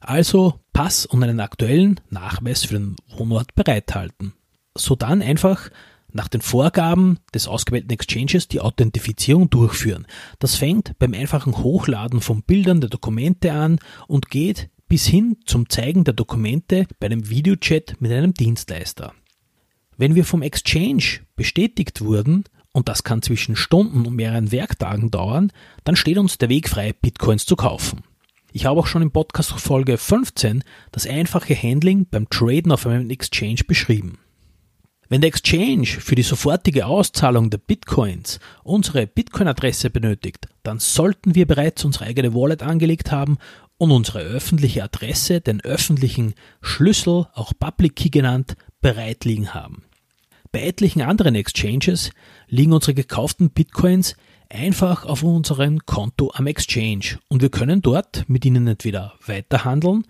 Also 0.00 0.60
Pass 0.72 1.06
und 1.06 1.22
einen 1.22 1.40
aktuellen 1.40 2.00
Nachweis 2.10 2.64
für 2.64 2.74
den 2.74 2.96
Wohnort 3.16 3.54
bereithalten 3.54 4.32
so 4.74 4.94
dann 4.94 5.22
einfach 5.22 5.70
nach 6.12 6.28
den 6.28 6.40
Vorgaben 6.40 7.18
des 7.34 7.46
ausgewählten 7.46 7.90
Exchanges 7.90 8.48
die 8.48 8.60
Authentifizierung 8.60 9.48
durchführen. 9.48 10.06
Das 10.40 10.56
fängt 10.56 10.98
beim 10.98 11.14
einfachen 11.14 11.58
Hochladen 11.58 12.20
von 12.20 12.42
Bildern 12.42 12.80
der 12.80 12.90
Dokumente 12.90 13.52
an 13.52 13.78
und 14.08 14.28
geht 14.28 14.70
bis 14.88 15.06
hin 15.06 15.36
zum 15.46 15.68
Zeigen 15.68 16.02
der 16.02 16.14
Dokumente 16.14 16.86
bei 16.98 17.06
einem 17.06 17.30
Videochat 17.30 17.96
mit 18.00 18.10
einem 18.10 18.34
Dienstleister. 18.34 19.14
Wenn 19.96 20.16
wir 20.16 20.24
vom 20.24 20.42
Exchange 20.42 21.20
bestätigt 21.36 22.00
wurden, 22.00 22.44
und 22.72 22.88
das 22.88 23.04
kann 23.04 23.22
zwischen 23.22 23.54
Stunden 23.54 24.06
und 24.06 24.14
mehreren 24.14 24.50
Werktagen 24.50 25.10
dauern, 25.10 25.52
dann 25.84 25.96
steht 25.96 26.18
uns 26.18 26.38
der 26.38 26.48
Weg 26.48 26.68
frei, 26.68 26.92
Bitcoins 26.92 27.44
zu 27.44 27.54
kaufen. 27.54 28.02
Ich 28.52 28.66
habe 28.66 28.80
auch 28.80 28.86
schon 28.86 29.02
in 29.02 29.12
Podcast 29.12 29.52
Folge 29.52 29.96
15 29.96 30.64
das 30.90 31.06
einfache 31.06 31.54
Handling 31.54 32.06
beim 32.10 32.28
Traden 32.28 32.72
auf 32.72 32.86
einem 32.86 33.08
Exchange 33.10 33.60
beschrieben. 33.66 34.18
Wenn 35.08 35.20
der 35.20 35.28
Exchange 35.28 35.86
für 35.86 36.14
die 36.14 36.22
sofortige 36.22 36.86
Auszahlung 36.86 37.50
der 37.50 37.58
Bitcoins 37.58 38.40
unsere 38.62 39.06
Bitcoin-Adresse 39.06 39.90
benötigt, 39.90 40.48
dann 40.62 40.78
sollten 40.78 41.34
wir 41.34 41.46
bereits 41.46 41.84
unsere 41.84 42.06
eigene 42.06 42.34
Wallet 42.34 42.62
angelegt 42.62 43.10
haben 43.12 43.38
und 43.76 43.92
unsere 43.92 44.20
öffentliche 44.20 44.84
Adresse, 44.84 45.40
den 45.40 45.60
öffentlichen 45.60 46.34
Schlüssel, 46.60 47.26
auch 47.34 47.52
Public 47.58 47.96
Key 47.96 48.10
genannt, 48.10 48.56
bereit 48.80 49.24
liegen 49.24 49.54
haben. 49.54 49.84
Bei 50.52 50.62
etlichen 50.62 51.02
anderen 51.02 51.36
Exchanges 51.36 52.10
liegen 52.48 52.72
unsere 52.72 52.94
gekauften 52.94 53.50
Bitcoins 53.50 54.16
einfach 54.50 55.06
auf 55.06 55.22
unserem 55.22 55.86
Konto 55.86 56.30
am 56.34 56.46
Exchange 56.46 57.18
und 57.28 57.40
wir 57.40 57.50
können 57.50 57.82
dort 57.82 58.28
mit 58.28 58.44
ihnen 58.44 58.66
entweder 58.66 59.14
weiterhandeln 59.24 60.04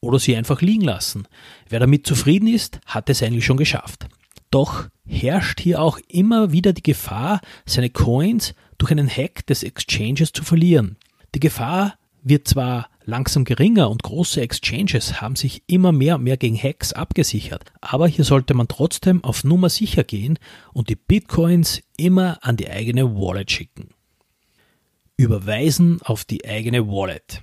oder 0.00 0.18
sie 0.18 0.36
einfach 0.36 0.60
liegen 0.60 0.82
lassen. 0.82 1.26
Wer 1.68 1.80
damit 1.80 2.06
zufrieden 2.06 2.46
ist, 2.46 2.78
hat 2.86 3.10
es 3.10 3.22
eigentlich 3.22 3.44
schon 3.44 3.56
geschafft. 3.56 4.06
Doch 4.50 4.88
herrscht 5.06 5.60
hier 5.60 5.80
auch 5.82 5.98
immer 6.08 6.52
wieder 6.52 6.72
die 6.72 6.82
Gefahr, 6.82 7.40
seine 7.64 7.90
Coins 7.90 8.54
durch 8.78 8.92
einen 8.92 9.08
Hack 9.08 9.46
des 9.46 9.62
Exchanges 9.62 10.32
zu 10.32 10.44
verlieren. 10.44 10.96
Die 11.34 11.40
Gefahr 11.40 11.94
wird 12.22 12.46
zwar 12.46 12.88
langsam 13.06 13.44
geringer 13.44 13.88
und 13.88 14.02
große 14.02 14.40
Exchanges 14.40 15.20
haben 15.20 15.36
sich 15.36 15.62
immer 15.66 15.92
mehr 15.92 16.16
und 16.16 16.24
mehr 16.24 16.36
gegen 16.36 16.60
Hacks 16.60 16.92
abgesichert, 16.92 17.64
aber 17.80 18.08
hier 18.08 18.24
sollte 18.24 18.54
man 18.54 18.68
trotzdem 18.68 19.24
auf 19.24 19.44
Nummer 19.44 19.68
sicher 19.70 20.04
gehen 20.04 20.38
und 20.72 20.88
die 20.88 20.96
Bitcoins 20.96 21.82
immer 21.96 22.38
an 22.42 22.56
die 22.56 22.68
eigene 22.68 23.14
Wallet 23.16 23.50
schicken. 23.50 23.90
Überweisen 25.16 26.02
auf 26.02 26.24
die 26.24 26.46
eigene 26.46 26.88
Wallet. 26.88 27.42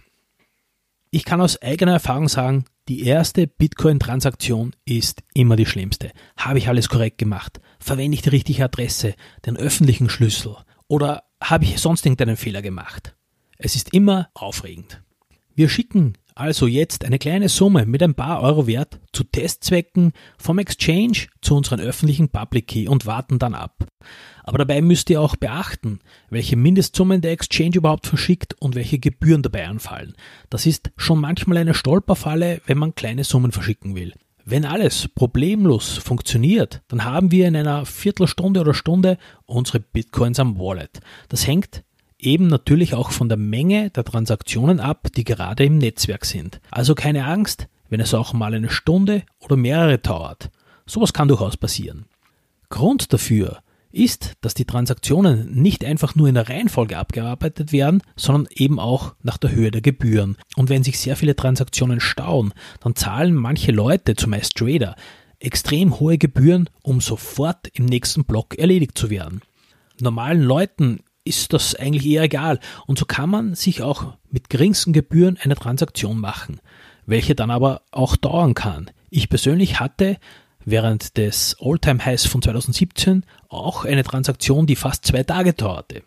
Ich 1.10 1.26
kann 1.26 1.42
aus 1.42 1.62
eigener 1.62 1.94
Erfahrung 1.94 2.28
sagen, 2.28 2.66
die 2.90 3.06
erste 3.06 3.48
Bitcoin-Transaktion 3.48 4.76
ist 4.84 5.24
immer 5.34 5.56
die 5.56 5.66
schlimmste. 5.66 6.12
Habe 6.36 6.58
ich 6.58 6.68
alles 6.68 6.90
korrekt 6.90 7.18
gemacht? 7.18 7.62
Verwende 7.80 8.16
ich 8.16 8.24
die 8.24 8.30
richtige 8.30 8.66
Adresse, 8.66 9.16
den 9.46 9.56
öffentlichen 9.56 10.10
Schlüssel? 10.10 10.58
Oder 10.88 11.24
habe 11.42 11.64
ich 11.64 11.80
sonst 11.80 12.06
irgendeinen 12.06 12.36
Fehler 12.36 12.62
gemacht? 12.62 13.16
Es 13.58 13.76
ist 13.76 13.94
immer 13.94 14.30
aufregend. 14.34 15.02
Wir 15.56 15.70
schicken 15.70 16.14
also 16.36 16.66
jetzt 16.66 17.06
eine 17.06 17.20
kleine 17.20 17.48
Summe 17.48 17.86
mit 17.86 18.02
ein 18.02 18.16
paar 18.16 18.42
Euro 18.42 18.66
Wert 18.66 19.00
zu 19.12 19.24
Testzwecken 19.24 20.14
vom 20.40 20.58
Exchange 20.58 21.28
zu 21.42 21.56
unseren 21.56 21.80
öffentlichen 21.80 22.30
Public 22.30 22.68
Key 22.68 22.88
und 22.88 23.06
warten 23.06 23.38
dann 23.38 23.54
ab. 23.54 23.86
Aber 24.44 24.58
dabei 24.58 24.82
müsst 24.82 25.12
ihr 25.12 25.22
auch 25.22 25.36
beachten, 25.36 26.00
welche 26.32 26.56
Mindestsummen 26.56 27.22
der 27.22 27.34
Exchange 27.34 27.76
überhaupt 27.76 28.08
verschickt 28.08 28.56
und 28.60 28.74
welche 28.74 28.98
Gebühren 28.98 29.44
dabei 29.44 29.68
anfallen. 29.68 30.16
Das 30.50 30.66
ist 30.66 30.90
schon 30.98 31.22
manchmal 31.22 31.58
eine 31.58 31.76
Stolperfalle, 31.76 32.62
wenn 32.66 32.80
man 32.80 32.96
kleine 32.96 33.24
Summen 33.24 33.52
verschicken 33.52 33.96
will. 33.96 34.14
Wenn 34.46 34.66
alles 34.66 35.08
problemlos 35.08 35.98
funktioniert, 36.00 36.82
dann 36.88 37.06
haben 37.06 37.32
wir 37.32 37.48
in 37.48 37.56
einer 37.56 37.86
Viertelstunde 37.86 38.60
oder 38.60 38.74
Stunde 38.74 39.18
unsere 39.46 39.80
Bitcoins 39.80 40.40
am 40.40 40.58
Wallet. 40.58 41.00
Das 41.30 41.48
hängt 41.48 41.84
eben 42.26 42.48
natürlich 42.48 42.94
auch 42.94 43.12
von 43.12 43.30
der 43.30 43.38
Menge 43.38 43.90
der 43.90 44.04
Transaktionen 44.04 44.80
ab, 44.80 45.08
die 45.16 45.24
gerade 45.24 45.66
im 45.66 45.78
Netzwerk 45.78 46.26
sind. 46.26 46.60
Also 46.72 46.96
keine 46.96 47.26
Angst, 47.26 47.68
wenn 47.90 48.00
es 48.00 48.14
auch 48.14 48.34
mal 48.34 48.54
eine 48.54 48.70
Stunde 48.70 49.24
oder 49.40 49.56
mehrere 49.56 49.98
dauert. 49.98 50.50
Sowas 50.86 51.14
kann 51.14 51.28
durchaus 51.28 51.58
passieren. 51.58 52.06
Grund 52.70 53.14
dafür 53.14 53.60
ist, 53.92 54.34
dass 54.42 54.56
die 54.56 54.66
Transaktionen 54.66 55.52
nicht 55.52 55.86
einfach 55.86 56.16
nur 56.16 56.28
in 56.28 56.34
der 56.34 56.50
Reihenfolge 56.50 56.98
abgearbeitet 56.98 57.72
werden, 57.72 58.02
sondern 58.16 58.48
eben 58.56 58.80
auch 58.80 59.14
nach 59.22 59.38
der 59.38 59.52
Höhe 59.52 59.70
der 59.70 59.82
Gebühren. 59.82 60.38
Und 60.56 60.70
wenn 60.70 60.84
sich 60.84 61.00
sehr 61.00 61.16
viele 61.16 61.36
Transaktionen 61.36 62.00
stauen, 62.00 62.54
dann 62.80 62.96
zahlen 62.96 63.36
manche 63.36 63.72
Leute, 63.72 64.16
zumeist 64.16 64.56
Trader, 64.56 64.96
extrem 65.40 66.00
hohe 66.00 66.18
Gebühren, 66.18 66.70
um 66.82 67.02
sofort 67.02 67.68
im 67.74 67.86
nächsten 67.86 68.26
Block 68.26 68.58
erledigt 68.58 68.98
zu 68.98 69.10
werden. 69.10 69.42
Normalen 70.00 70.42
Leuten 70.42 71.02
ist 71.26 71.54
das 71.54 71.76
eigentlich 71.76 72.06
eher 72.06 72.24
egal. 72.24 72.60
Und 72.86 73.00
so 73.00 73.06
kann 73.06 73.30
man 73.30 73.56
sich 73.56 73.82
auch 73.82 74.14
mit 74.30 74.50
geringsten 74.50 74.94
Gebühren 74.94 75.38
eine 75.42 75.56
Transaktion 75.56 76.20
machen, 76.20 76.60
welche 77.06 77.36
dann 77.36 77.52
aber 77.52 77.82
auch 77.92 78.16
dauern 78.16 78.54
kann. 78.54 78.92
Ich 79.10 79.30
persönlich 79.30 79.80
hatte 79.80 80.18
während 80.66 81.18
des 81.18 81.58
All-Time-Highs 81.60 82.26
von 82.26 82.42
2017 82.42 83.26
auch 83.50 83.86
eine 83.86 84.04
Transaktion, 84.04 84.66
die 84.66 84.76
fast 84.76 85.06
zwei 85.06 85.24
Tage 85.24 85.54
dauerte. 85.54 86.04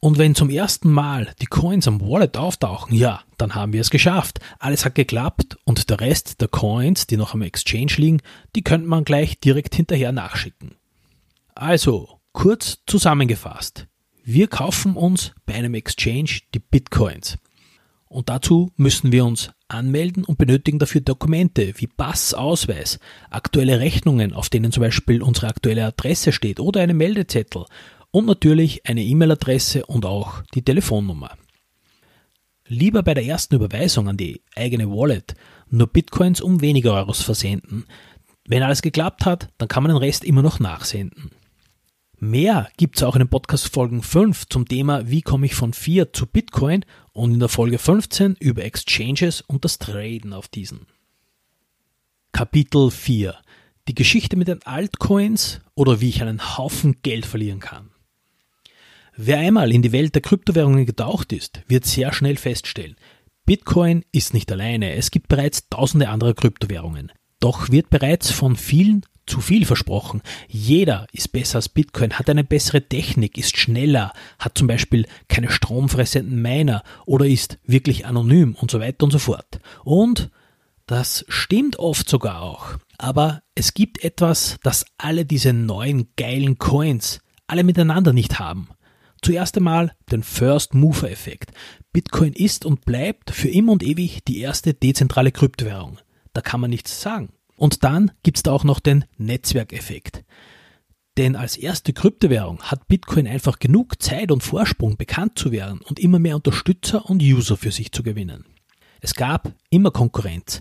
Und 0.00 0.18
wenn 0.18 0.34
zum 0.34 0.50
ersten 0.50 0.92
Mal 0.92 1.32
die 1.40 1.46
Coins 1.46 1.88
am 1.88 2.02
Wallet 2.02 2.36
auftauchen, 2.36 2.94
ja, 2.94 3.22
dann 3.38 3.54
haben 3.54 3.72
wir 3.72 3.80
es 3.80 3.88
geschafft. 3.88 4.38
Alles 4.58 4.84
hat 4.84 4.94
geklappt 4.94 5.56
und 5.64 5.88
der 5.88 5.98
Rest 6.00 6.42
der 6.42 6.48
Coins, 6.48 7.06
die 7.06 7.16
noch 7.16 7.32
am 7.32 7.40
Exchange 7.40 7.94
liegen, 7.96 8.20
die 8.54 8.62
könnte 8.62 8.86
man 8.86 9.04
gleich 9.04 9.40
direkt 9.40 9.74
hinterher 9.74 10.12
nachschicken. 10.12 10.74
Also, 11.54 12.20
kurz 12.34 12.80
zusammengefasst. 12.86 13.86
Wir 14.26 14.48
kaufen 14.48 14.96
uns 14.96 15.32
bei 15.44 15.52
einem 15.52 15.74
Exchange 15.74 16.40
die 16.54 16.58
Bitcoins. 16.58 17.36
Und 18.06 18.30
dazu 18.30 18.72
müssen 18.76 19.12
wir 19.12 19.26
uns 19.26 19.50
anmelden 19.68 20.24
und 20.24 20.38
benötigen 20.38 20.78
dafür 20.78 21.02
Dokumente 21.02 21.74
wie 21.76 21.88
Pass, 21.88 22.32
Ausweis, 22.32 22.98
aktuelle 23.28 23.80
Rechnungen, 23.80 24.32
auf 24.32 24.48
denen 24.48 24.72
zum 24.72 24.80
Beispiel 24.80 25.20
unsere 25.20 25.48
aktuelle 25.48 25.84
Adresse 25.84 26.32
steht 26.32 26.58
oder 26.58 26.80
eine 26.80 26.94
Meldezettel 26.94 27.66
und 28.12 28.24
natürlich 28.24 28.88
eine 28.88 29.02
E-Mail-Adresse 29.02 29.84
und 29.84 30.06
auch 30.06 30.42
die 30.54 30.62
Telefonnummer. 30.62 31.36
Lieber 32.66 33.02
bei 33.02 33.12
der 33.12 33.26
ersten 33.26 33.56
Überweisung 33.56 34.08
an 34.08 34.16
die 34.16 34.40
eigene 34.56 34.88
Wallet 34.88 35.34
nur 35.68 35.88
Bitcoins 35.88 36.40
um 36.40 36.62
wenige 36.62 36.94
Euros 36.94 37.20
versenden. 37.20 37.84
Wenn 38.48 38.62
alles 38.62 38.80
geklappt 38.80 39.26
hat, 39.26 39.50
dann 39.58 39.68
kann 39.68 39.82
man 39.82 39.92
den 39.92 39.98
Rest 39.98 40.24
immer 40.24 40.40
noch 40.40 40.60
nachsenden. 40.60 41.30
Mehr 42.24 42.70
gibt 42.78 42.96
es 42.96 43.02
auch 43.02 43.16
in 43.16 43.18
den 43.18 43.28
Podcast 43.28 43.68
Folgen 43.68 44.02
5 44.02 44.48
zum 44.48 44.66
Thema 44.66 45.10
Wie 45.10 45.20
komme 45.20 45.44
ich 45.44 45.54
von 45.54 45.74
Fiat 45.74 46.16
zu 46.16 46.24
Bitcoin 46.24 46.86
und 47.12 47.34
in 47.34 47.38
der 47.38 47.50
Folge 47.50 47.76
15 47.76 48.36
über 48.40 48.64
Exchanges 48.64 49.42
und 49.42 49.66
das 49.66 49.78
Traden 49.78 50.32
auf 50.32 50.48
diesen. 50.48 50.86
Kapitel 52.32 52.90
4 52.90 53.36
Die 53.88 53.94
Geschichte 53.94 54.38
mit 54.38 54.48
den 54.48 54.62
Altcoins 54.62 55.60
oder 55.74 56.00
wie 56.00 56.08
ich 56.08 56.22
einen 56.22 56.56
Haufen 56.56 57.02
Geld 57.02 57.26
verlieren 57.26 57.60
kann. 57.60 57.90
Wer 59.14 59.40
einmal 59.40 59.70
in 59.70 59.82
die 59.82 59.92
Welt 59.92 60.14
der 60.14 60.22
Kryptowährungen 60.22 60.86
getaucht 60.86 61.30
ist, 61.30 61.60
wird 61.68 61.84
sehr 61.84 62.14
schnell 62.14 62.38
feststellen, 62.38 62.96
Bitcoin 63.44 64.02
ist 64.12 64.32
nicht 64.32 64.50
alleine, 64.50 64.94
es 64.94 65.10
gibt 65.10 65.28
bereits 65.28 65.68
tausende 65.68 66.08
andere 66.08 66.34
Kryptowährungen. 66.34 67.12
Doch 67.38 67.70
wird 67.70 67.90
bereits 67.90 68.30
von 68.30 68.56
vielen 68.56 69.04
zu 69.26 69.40
viel 69.40 69.64
versprochen. 69.64 70.22
Jeder 70.48 71.06
ist 71.12 71.32
besser 71.32 71.56
als 71.56 71.68
Bitcoin, 71.68 72.14
hat 72.18 72.28
eine 72.28 72.44
bessere 72.44 72.82
Technik, 72.82 73.38
ist 73.38 73.56
schneller, 73.56 74.12
hat 74.38 74.56
zum 74.58 74.66
Beispiel 74.66 75.06
keine 75.28 75.50
stromfressenden 75.50 76.40
Miner 76.40 76.82
oder 77.06 77.26
ist 77.26 77.58
wirklich 77.64 78.06
anonym 78.06 78.54
und 78.54 78.70
so 78.70 78.80
weiter 78.80 79.04
und 79.04 79.10
so 79.10 79.18
fort. 79.18 79.60
Und 79.82 80.30
das 80.86 81.24
stimmt 81.28 81.78
oft 81.78 82.08
sogar 82.08 82.42
auch. 82.42 82.76
Aber 82.98 83.42
es 83.54 83.74
gibt 83.74 84.04
etwas, 84.04 84.58
das 84.62 84.84
alle 84.98 85.24
diese 85.24 85.52
neuen 85.52 86.08
geilen 86.16 86.58
Coins 86.58 87.20
alle 87.46 87.64
miteinander 87.64 88.12
nicht 88.12 88.38
haben. 88.38 88.68
Zuerst 89.22 89.56
einmal 89.56 89.92
den 90.10 90.22
First 90.22 90.74
Mover 90.74 91.10
Effekt. 91.10 91.52
Bitcoin 91.92 92.32
ist 92.32 92.64
und 92.64 92.84
bleibt 92.84 93.30
für 93.30 93.48
immer 93.48 93.72
und 93.72 93.82
ewig 93.82 94.24
die 94.24 94.40
erste 94.40 94.74
dezentrale 94.74 95.32
Kryptowährung. 95.32 95.98
Da 96.32 96.40
kann 96.40 96.60
man 96.60 96.70
nichts 96.70 97.00
sagen. 97.00 97.30
Und 97.56 97.84
dann 97.84 98.10
gibt 98.22 98.38
es 98.38 98.42
da 98.42 98.52
auch 98.52 98.64
noch 98.64 98.80
den 98.80 99.04
Netzwerkeffekt. 99.16 100.24
Denn 101.16 101.36
als 101.36 101.56
erste 101.56 101.92
Kryptowährung 101.92 102.60
hat 102.62 102.88
Bitcoin 102.88 103.28
einfach 103.28 103.60
genug 103.60 104.02
Zeit 104.02 104.32
und 104.32 104.42
Vorsprung, 104.42 104.96
bekannt 104.96 105.38
zu 105.38 105.52
werden 105.52 105.80
und 105.80 106.00
immer 106.00 106.18
mehr 106.18 106.36
Unterstützer 106.36 107.08
und 107.08 107.22
User 107.22 107.56
für 107.56 107.70
sich 107.70 107.92
zu 107.92 108.02
gewinnen. 108.02 108.46
Es 109.00 109.14
gab 109.14 109.52
immer 109.70 109.92
Konkurrenz, 109.92 110.60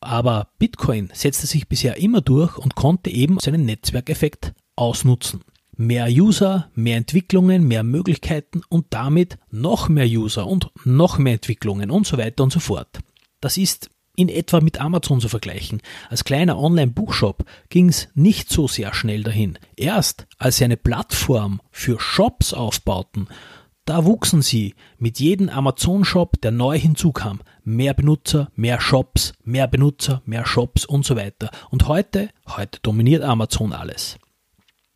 aber 0.00 0.48
Bitcoin 0.58 1.10
setzte 1.12 1.46
sich 1.46 1.68
bisher 1.68 1.98
immer 1.98 2.22
durch 2.22 2.56
und 2.56 2.76
konnte 2.76 3.10
eben 3.10 3.38
seinen 3.40 3.66
Netzwerkeffekt 3.66 4.54
ausnutzen 4.76 5.42
mehr 5.80 6.08
User, 6.08 6.70
mehr 6.74 6.98
Entwicklungen, 6.98 7.66
mehr 7.66 7.82
Möglichkeiten 7.82 8.60
und 8.68 8.86
damit 8.90 9.38
noch 9.50 9.88
mehr 9.88 10.06
User 10.06 10.46
und 10.46 10.70
noch 10.84 11.16
mehr 11.18 11.34
Entwicklungen 11.34 11.90
und 11.90 12.06
so 12.06 12.18
weiter 12.18 12.44
und 12.44 12.52
so 12.52 12.60
fort. 12.60 13.00
Das 13.40 13.56
ist 13.56 13.90
in 14.20 14.28
etwa 14.28 14.60
mit 14.60 14.80
Amazon 14.80 15.20
zu 15.20 15.28
vergleichen. 15.28 15.80
Als 16.08 16.24
kleiner 16.24 16.58
Online-Buchshop 16.58 17.44
ging 17.68 17.88
es 17.88 18.08
nicht 18.14 18.50
so 18.50 18.68
sehr 18.68 18.94
schnell 18.94 19.22
dahin. 19.22 19.58
Erst 19.76 20.26
als 20.38 20.58
sie 20.58 20.64
eine 20.64 20.76
Plattform 20.76 21.60
für 21.70 21.98
Shops 21.98 22.52
aufbauten, 22.54 23.28
da 23.86 24.04
wuchsen 24.04 24.42
sie 24.42 24.74
mit 24.98 25.18
jedem 25.18 25.48
Amazon-Shop, 25.48 26.40
der 26.42 26.52
neu 26.52 26.78
hinzukam. 26.78 27.40
Mehr 27.64 27.94
Benutzer, 27.94 28.50
mehr 28.54 28.80
Shops, 28.80 29.32
mehr 29.42 29.66
Benutzer, 29.66 30.22
mehr 30.26 30.46
Shops 30.46 30.84
und 30.84 31.04
so 31.04 31.16
weiter. 31.16 31.50
Und 31.70 31.88
heute, 31.88 32.28
heute 32.46 32.78
dominiert 32.82 33.22
Amazon 33.22 33.72
alles. 33.72 34.18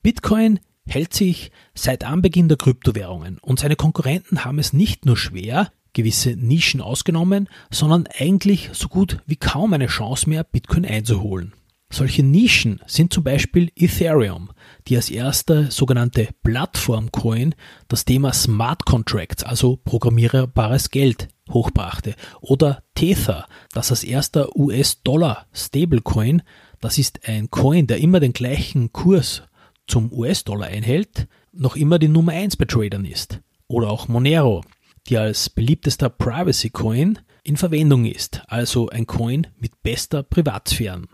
Bitcoin 0.03 0.61
hält 0.87 1.15
sich 1.15 1.51
seit 1.75 2.05
Anbeginn 2.05 2.49
der 2.49 2.59
Kryptowährungen 2.59 3.39
und 3.39 3.59
seine 3.59 3.75
Konkurrenten 3.75 4.45
haben 4.45 4.59
es 4.59 4.73
nicht 4.73 5.07
nur 5.07 5.17
schwer, 5.17 5.73
gewisse 5.95 6.37
Nischen 6.37 6.83
ausgenommen, 6.83 7.49
sondern 7.71 8.07
eigentlich 8.19 8.69
so 8.73 8.89
gut 8.89 9.19
wie 9.27 9.37
kaum 9.37 9.73
eine 9.73 9.87
Chance 9.87 10.29
mehr, 10.29 10.45
Bitcoin 10.45 10.85
einzuholen. 10.85 11.55
Solche 11.91 12.25
Nischen 12.25 12.81
sind 12.87 13.13
zum 13.13 13.23
Beispiel 13.23 13.71
Ethereum, 13.77 14.51
die 14.89 14.97
als 14.97 15.11
erster 15.11 15.71
sogenannte 15.71 16.29
Plattform-Coin 16.43 17.55
das 17.87 18.05
Thema 18.05 18.33
Smart 18.33 18.85
Contracts, 18.85 19.45
also 19.45 19.77
programmierbares 19.77 20.91
Geld, 20.91 21.29
hochbrachte, 21.49 22.17
oder 22.41 22.83
Tether, 22.97 23.47
das 23.73 23.93
als 23.93 24.03
erster 24.03 24.57
US-Dollar-Stablecoin, 24.57 26.43
das 26.81 26.99
ist 26.99 27.29
ein 27.29 27.51
Coin, 27.51 27.87
der 27.87 27.99
immer 27.99 28.19
den 28.19 28.33
gleichen 28.33 28.93
Kurs 28.93 29.45
zum 29.87 30.13
US-Dollar 30.13 30.67
einhält, 30.67 31.29
noch 31.53 31.77
immer 31.77 32.01
die 32.01 32.09
Nummer 32.09 32.33
1 32.33 32.57
bei 32.57 32.65
Tradern 32.65 33.05
ist. 33.05 33.41
Oder 33.69 33.89
auch 33.89 34.09
Monero, 34.09 34.63
die 35.09 35.19
als 35.19 35.51
beliebtester 35.51 36.09
Privacy 36.09 36.71
Coin 36.71 37.19
in 37.43 37.57
Verwendung 37.57 38.07
ist, 38.07 38.43
also 38.49 38.89
ein 38.89 39.07
Coin 39.07 39.47
mit 39.59 39.83
bester 39.83 40.23
Privatsphären. 40.23 41.09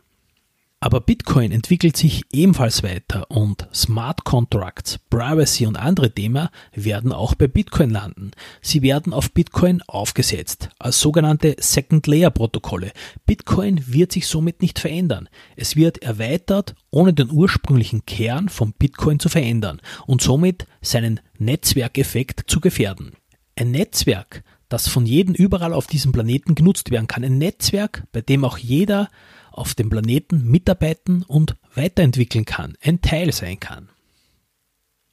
Aber 0.83 1.03
Bitcoin 1.03 1.53
entwickelt 1.53 1.98
sich 1.98 2.22
ebenfalls 2.33 2.83
weiter 2.83 3.31
und 3.31 3.68
Smart 3.74 4.24
Contracts, 4.24 4.98
Privacy 5.11 5.66
und 5.66 5.76
andere 5.76 6.11
Themen 6.11 6.48
werden 6.72 7.12
auch 7.12 7.35
bei 7.35 7.48
Bitcoin 7.48 7.90
landen. 7.90 8.31
Sie 8.62 8.81
werden 8.81 9.12
auf 9.12 9.31
Bitcoin 9.31 9.83
aufgesetzt 9.83 10.70
als 10.79 10.98
sogenannte 10.98 11.55
Second 11.59 12.07
Layer 12.07 12.31
Protokolle. 12.31 12.92
Bitcoin 13.26 13.83
wird 13.88 14.12
sich 14.12 14.26
somit 14.26 14.62
nicht 14.62 14.79
verändern. 14.79 15.29
Es 15.55 15.76
wird 15.76 16.03
erweitert, 16.03 16.74
ohne 16.90 17.12
den 17.12 17.31
ursprünglichen 17.31 18.07
Kern 18.07 18.48
von 18.48 18.72
Bitcoin 18.72 19.18
zu 19.18 19.29
verändern 19.29 19.83
und 20.07 20.22
somit 20.22 20.66
seinen 20.81 21.20
Netzwerkeffekt 21.37 22.50
zu 22.50 22.59
gefährden. 22.59 23.12
Ein 23.57 23.73
Netzwerk, 23.73 24.43
das 24.69 24.89
von 24.89 25.07
jedem 25.07 25.35
überall 25.35 25.73
auf 25.75 25.87
diesem 25.87 26.13
Planeten 26.13 26.55
genutzt 26.55 26.91
werden 26.91 27.09
kann. 27.09 27.25
Ein 27.25 27.39
Netzwerk, 27.39 28.05
bei 28.13 28.21
dem 28.21 28.45
auch 28.45 28.59
jeder 28.59 29.09
auf 29.51 29.75
dem 29.75 29.91
Planeten 29.91 30.49
mitarbeiten 30.49 31.23
und 31.25 31.57
weiterentwickeln 31.75 32.45
kann, 32.45 32.77
ein 32.81 33.01
Teil 33.01 33.33
sein 33.33 33.61
kann. 33.61 33.89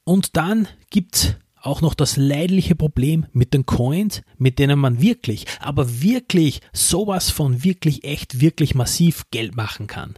Und 0.04 0.38
dann 0.38 0.68
gibt's 0.90 1.36
auch 1.60 1.82
noch 1.82 1.96
das 1.96 2.16
leidliche 2.16 2.76
Problem 2.76 3.26
mit 3.34 3.54
den 3.54 3.66
Coins, 3.66 4.22
mit 4.38 4.60
denen 4.60 4.80
man 4.80 5.02
wirklich, 5.02 5.46
aber 5.60 6.02
wirklich 6.02 6.62
sowas 6.72 7.30
von 7.30 7.64
wirklich 7.64 8.04
echt, 8.06 8.40
wirklich 8.40 8.74
massiv 8.74 9.26
Geld 9.32 9.56
machen 9.56 9.88
kann. 9.88 10.14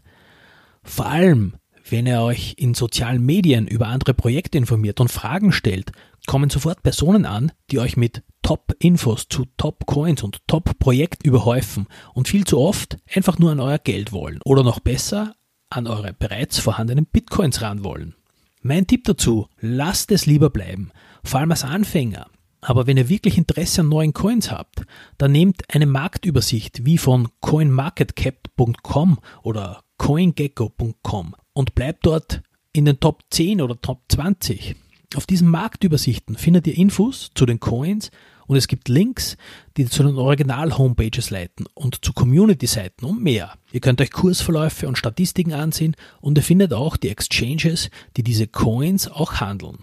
Vor 0.84 1.08
allem, 1.08 1.56
wenn 1.92 2.08
ihr 2.08 2.22
euch 2.22 2.56
in 2.58 2.74
sozialen 2.74 3.26
Medien 3.26 3.68
über 3.68 3.88
andere 3.88 4.14
Projekte 4.14 4.58
informiert 4.58 5.00
und 5.00 5.12
Fragen 5.12 5.52
stellt, 5.52 5.92
kommen 6.28 6.50
sofort 6.50 6.84
Personen 6.84 7.26
an, 7.26 7.52
die 7.72 7.80
euch 7.80 7.98
mit 7.98 8.24
Top-Infos 8.42 9.28
zu 9.30 9.46
Top-Coins 9.58 10.24
und 10.24 10.48
Top-Projekten 10.48 11.28
überhäufen 11.28 11.88
und 12.14 12.28
viel 12.28 12.46
zu 12.46 12.60
oft 12.60 12.98
einfach 13.14 13.40
nur 13.40 13.52
an 13.52 13.60
euer 13.60 13.78
Geld 13.80 14.12
wollen 14.12 14.40
oder 14.46 14.64
noch 14.64 14.80
besser 14.80 15.36
an 15.70 15.88
eure 15.88 16.14
bereits 16.14 16.60
vorhandenen 16.60 17.06
Bitcoins 17.06 17.62
ran 17.62 17.84
wollen. 17.84 18.16
Mein 18.62 18.88
Tipp 18.88 19.06
dazu, 19.06 19.48
lasst 19.60 20.12
es 20.12 20.26
lieber 20.26 20.50
bleiben, 20.50 20.92
vor 21.24 21.40
allem 21.40 21.52
als 21.52 21.64
Anfänger. 21.64 22.28
Aber 22.62 22.88
wenn 22.88 22.98
ihr 22.98 23.08
wirklich 23.08 23.38
Interesse 23.38 23.82
an 23.82 23.90
neuen 23.90 24.14
Coins 24.14 24.52
habt, 24.52 24.82
dann 25.18 25.32
nehmt 25.32 25.64
eine 25.74 25.86
Marktübersicht 25.86 26.86
wie 26.86 26.98
von 26.98 27.30
coinmarketcap.com 27.40 29.20
oder 29.44 29.82
coingecko.com 29.98 31.36
und 31.60 31.76
bleibt 31.76 32.06
dort 32.06 32.42
in 32.72 32.86
den 32.86 33.02
Top 33.02 33.22
10 33.32 33.60
oder 33.60 33.82
Top 33.82 34.04
20. 34.08 34.78
Auf 35.16 35.26
diesen 35.26 35.50
Marktübersichten 35.50 36.38
findet 36.38 36.66
ihr 36.68 36.78
Infos 36.78 37.32
zu 37.36 37.46
den 37.46 37.60
Coins 37.60 38.12
und 38.48 38.56
es 38.56 38.70
gibt 38.70 38.88
Links, 38.88 39.36
die 39.76 39.86
zu 39.86 40.04
den 40.04 40.16
Original-Homepages 40.16 41.32
leiten 41.32 41.66
und 41.74 42.06
zu 42.06 42.14
Community-Seiten 42.14 43.04
und 43.04 43.22
mehr. 43.22 43.56
Ihr 43.74 43.82
könnt 43.82 44.00
euch 44.00 44.12
Kursverläufe 44.12 44.88
und 44.88 44.98
Statistiken 44.98 45.52
ansehen 45.52 45.98
und 46.22 46.38
ihr 46.38 46.46
findet 46.46 46.72
auch 46.72 46.96
die 46.96 47.10
Exchanges, 47.10 47.90
die 48.16 48.24
diese 48.24 48.48
Coins 48.48 49.10
auch 49.10 49.42
handeln. 49.42 49.80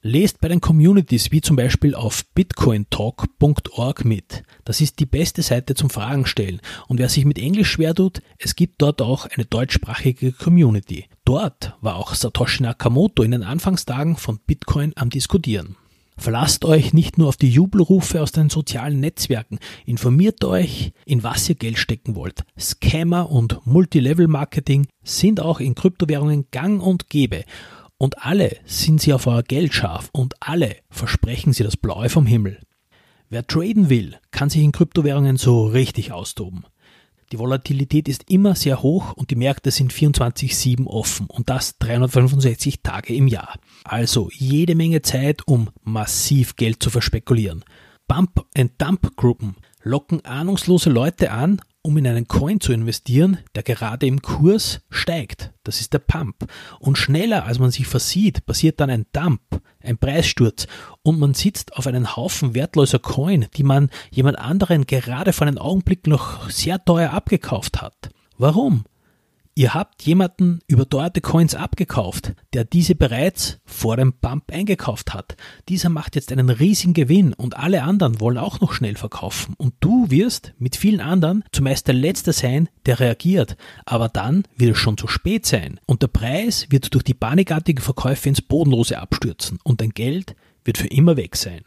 Lest 0.00 0.40
bei 0.40 0.46
den 0.46 0.60
Communities 0.60 1.32
wie 1.32 1.40
zum 1.40 1.56
Beispiel 1.56 1.96
auf 1.96 2.24
bitcointalk.org 2.34 4.04
mit. 4.04 4.44
Das 4.64 4.80
ist 4.80 5.00
die 5.00 5.06
beste 5.06 5.42
Seite 5.42 5.74
zum 5.74 5.90
Fragen 5.90 6.24
stellen. 6.24 6.60
Und 6.86 6.98
wer 6.98 7.08
sich 7.08 7.24
mit 7.24 7.36
Englisch 7.36 7.72
schwer 7.72 7.96
tut, 7.96 8.22
es 8.38 8.54
gibt 8.54 8.80
dort 8.80 9.02
auch 9.02 9.26
eine 9.26 9.44
deutschsprachige 9.44 10.30
Community. 10.30 11.06
Dort 11.24 11.74
war 11.80 11.96
auch 11.96 12.14
Satoshi 12.14 12.62
Nakamoto 12.62 13.24
in 13.24 13.32
den 13.32 13.42
Anfangstagen 13.42 14.16
von 14.16 14.38
Bitcoin 14.46 14.92
am 14.94 15.10
Diskutieren. 15.10 15.74
Verlasst 16.16 16.64
euch 16.64 16.92
nicht 16.92 17.16
nur 17.16 17.28
auf 17.28 17.36
die 17.36 17.50
Jubelrufe 17.50 18.20
aus 18.22 18.32
den 18.32 18.50
sozialen 18.50 18.98
Netzwerken, 18.98 19.58
informiert 19.86 20.44
euch, 20.44 20.92
in 21.06 21.22
was 21.22 21.48
ihr 21.48 21.54
Geld 21.54 21.78
stecken 21.78 22.16
wollt. 22.16 22.44
Scammer 22.58 23.30
und 23.30 23.64
Multilevel-Marketing 23.66 24.88
sind 25.04 25.40
auch 25.40 25.60
in 25.60 25.76
Kryptowährungen 25.76 26.46
gang 26.50 26.82
und 26.82 27.08
gäbe. 27.08 27.44
Und 27.98 28.24
alle 28.24 28.56
sind 28.64 29.00
sie 29.00 29.12
auf 29.12 29.26
euer 29.26 29.42
Geld 29.42 29.74
scharf 29.74 30.08
und 30.12 30.34
alle 30.40 30.76
versprechen 30.88 31.52
sie 31.52 31.64
das 31.64 31.76
Blaue 31.76 32.08
vom 32.08 32.26
Himmel. 32.26 32.60
Wer 33.28 33.46
traden 33.46 33.90
will, 33.90 34.16
kann 34.30 34.48
sich 34.48 34.62
in 34.62 34.72
Kryptowährungen 34.72 35.36
so 35.36 35.66
richtig 35.66 36.12
austoben. 36.12 36.64
Die 37.30 37.38
Volatilität 37.38 38.08
ist 38.08 38.30
immer 38.30 38.54
sehr 38.54 38.82
hoch 38.82 39.12
und 39.12 39.30
die 39.30 39.36
Märkte 39.36 39.70
sind 39.70 39.92
24-7 39.92 40.86
offen 40.86 41.26
und 41.26 41.50
das 41.50 41.76
365 41.78 42.80
Tage 42.82 43.14
im 43.14 43.26
Jahr. 43.26 43.58
Also 43.84 44.30
jede 44.32 44.74
Menge 44.74 45.02
Zeit, 45.02 45.46
um 45.46 45.68
massiv 45.82 46.56
Geld 46.56 46.82
zu 46.82 46.88
verspekulieren. 46.88 47.64
Bump-and-Dump-Gruppen 48.06 49.56
locken 49.82 50.24
ahnungslose 50.24 50.88
Leute 50.88 51.30
an 51.30 51.60
um 51.82 51.96
in 51.96 52.06
einen 52.06 52.28
Coin 52.28 52.60
zu 52.60 52.72
investieren, 52.72 53.38
der 53.54 53.62
gerade 53.62 54.06
im 54.06 54.20
Kurs 54.22 54.80
steigt. 54.90 55.52
Das 55.64 55.80
ist 55.80 55.92
der 55.92 56.00
Pump. 56.00 56.46
Und 56.80 56.98
schneller 56.98 57.44
als 57.44 57.58
man 57.58 57.70
sich 57.70 57.86
versieht, 57.86 58.44
passiert 58.46 58.80
dann 58.80 58.90
ein 58.90 59.06
Dump, 59.12 59.40
ein 59.80 59.98
Preissturz. 59.98 60.66
Und 61.02 61.18
man 61.18 61.34
sitzt 61.34 61.74
auf 61.76 61.86
einen 61.86 62.16
Haufen 62.16 62.54
wertloser 62.54 62.98
Coin, 62.98 63.46
die 63.56 63.62
man 63.62 63.90
jemand 64.10 64.38
anderen 64.38 64.86
gerade 64.86 65.32
vor 65.32 65.46
einem 65.46 65.58
Augenblick 65.58 66.06
noch 66.06 66.50
sehr 66.50 66.84
teuer 66.84 67.12
abgekauft 67.12 67.80
hat. 67.80 68.10
Warum? 68.36 68.84
Ihr 69.58 69.74
habt 69.74 70.04
jemanden 70.04 70.60
überteuerte 70.68 71.20
Coins 71.20 71.56
abgekauft, 71.56 72.32
der 72.52 72.64
diese 72.64 72.94
bereits 72.94 73.58
vor 73.64 73.96
dem 73.96 74.12
Pump 74.12 74.52
eingekauft 74.52 75.14
hat. 75.14 75.36
Dieser 75.68 75.88
macht 75.88 76.14
jetzt 76.14 76.30
einen 76.30 76.48
riesigen 76.48 76.94
Gewinn 76.94 77.32
und 77.32 77.56
alle 77.56 77.82
anderen 77.82 78.20
wollen 78.20 78.38
auch 78.38 78.60
noch 78.60 78.72
schnell 78.72 78.94
verkaufen. 78.94 79.56
Und 79.58 79.74
du 79.80 80.12
wirst 80.12 80.52
mit 80.58 80.76
vielen 80.76 81.00
anderen 81.00 81.42
zumeist 81.50 81.88
der 81.88 81.96
Letzte 81.96 82.32
sein, 82.32 82.68
der 82.86 83.00
reagiert. 83.00 83.56
Aber 83.84 84.08
dann 84.08 84.44
wird 84.56 84.76
es 84.76 84.78
schon 84.78 84.96
zu 84.96 85.08
spät 85.08 85.44
sein. 85.44 85.80
Und 85.86 86.02
der 86.02 86.06
Preis 86.06 86.68
wird 86.70 86.94
durch 86.94 87.02
die 87.02 87.14
panikartigen 87.14 87.82
Verkäufe 87.82 88.28
ins 88.28 88.42
Bodenlose 88.42 89.00
abstürzen 89.00 89.58
und 89.64 89.80
dein 89.80 89.90
Geld 89.90 90.36
wird 90.62 90.78
für 90.78 90.86
immer 90.86 91.16
weg 91.16 91.34
sein. 91.34 91.62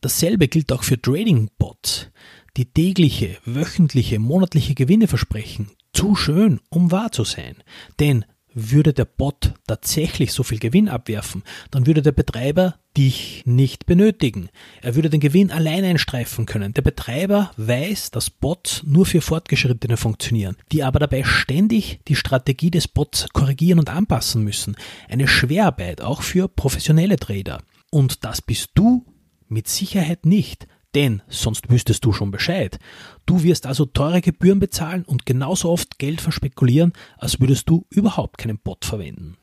Dasselbe 0.00 0.46
gilt 0.46 0.70
auch 0.70 0.84
für 0.84 1.02
Trading-Bots, 1.02 2.12
die 2.56 2.66
tägliche, 2.66 3.36
wöchentliche, 3.44 4.18
monatliche 4.18 4.74
Gewinne 4.74 5.08
versprechen, 5.08 5.70
zu 5.92 6.14
schön, 6.14 6.60
um 6.70 6.90
wahr 6.90 7.12
zu 7.12 7.24
sein. 7.24 7.56
Denn 8.00 8.24
würde 8.54 8.92
der 8.92 9.04
Bot 9.04 9.54
tatsächlich 9.66 10.32
so 10.32 10.42
viel 10.42 10.58
Gewinn 10.58 10.88
abwerfen, 10.88 11.42
dann 11.70 11.86
würde 11.86 12.02
der 12.02 12.12
Betreiber 12.12 12.76
dich 12.96 13.42
nicht 13.44 13.86
benötigen. 13.86 14.48
Er 14.82 14.94
würde 14.94 15.10
den 15.10 15.20
Gewinn 15.20 15.52
allein 15.52 15.84
einstreifen 15.84 16.46
können. 16.46 16.74
Der 16.74 16.82
Betreiber 16.82 17.52
weiß, 17.56 18.10
dass 18.10 18.30
Bots 18.30 18.82
nur 18.84 19.06
für 19.06 19.20
Fortgeschrittene 19.20 19.96
funktionieren, 19.96 20.56
die 20.72 20.82
aber 20.82 20.98
dabei 20.98 21.22
ständig 21.24 22.00
die 22.08 22.16
Strategie 22.16 22.70
des 22.70 22.88
Bots 22.88 23.28
korrigieren 23.32 23.78
und 23.78 23.90
anpassen 23.90 24.42
müssen. 24.42 24.76
Eine 25.08 25.28
Schwerarbeit 25.28 26.00
auch 26.00 26.22
für 26.22 26.48
professionelle 26.48 27.16
Trader. 27.16 27.62
Und 27.90 28.24
das 28.24 28.42
bist 28.42 28.70
du 28.74 29.04
mit 29.46 29.68
Sicherheit 29.68 30.26
nicht 30.26 30.66
denn 30.94 31.22
sonst 31.28 31.70
wüsstest 31.70 32.04
du 32.04 32.12
schon 32.12 32.30
Bescheid. 32.30 32.78
Du 33.26 33.42
wirst 33.42 33.66
also 33.66 33.84
teure 33.84 34.20
Gebühren 34.20 34.58
bezahlen 34.58 35.04
und 35.04 35.26
genauso 35.26 35.70
oft 35.70 35.98
Geld 35.98 36.20
verspekulieren, 36.20 36.92
als 37.18 37.40
würdest 37.40 37.68
du 37.68 37.86
überhaupt 37.90 38.38
keinen 38.38 38.58
Bot 38.58 38.84
verwenden. 38.84 39.36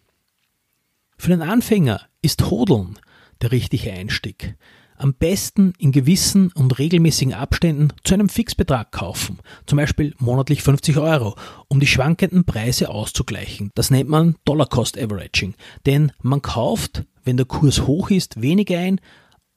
Für 1.18 1.30
den 1.30 1.42
Anfänger 1.42 2.02
ist 2.22 2.50
Hodeln 2.50 3.00
der 3.42 3.52
richtige 3.52 3.92
Einstieg. 3.92 4.56
Am 4.98 5.14
besten 5.14 5.74
in 5.78 5.92
gewissen 5.92 6.52
und 6.54 6.80
regelmäßigen 6.80 7.34
Abständen 7.34 7.90
zu 8.06 8.14
einem 8.14 8.30
Fixbetrag 8.30 8.94
kaufen, 8.94 9.40
zum 9.66 9.78
Beispiel 9.78 10.14
monatlich 10.20 10.64
50 10.64 10.98
Euro, 10.98 11.36
um 11.68 11.82
die 11.82 11.88
schwankenden 11.88 12.46
Preise 12.46 12.90
auszugleichen. 12.90 13.72
Das 13.76 13.92
nennt 13.92 14.10
man 14.10 14.36
Dollar 14.46 14.68
Cost 14.68 14.98
Averaging, 14.98 15.56
denn 15.86 16.14
man 16.22 16.42
kauft, 16.42 17.04
wenn 17.26 17.36
der 17.36 17.46
Kurs 17.46 17.86
hoch 17.88 18.10
ist, 18.10 18.42
weniger 18.42 18.80
ein 18.80 19.02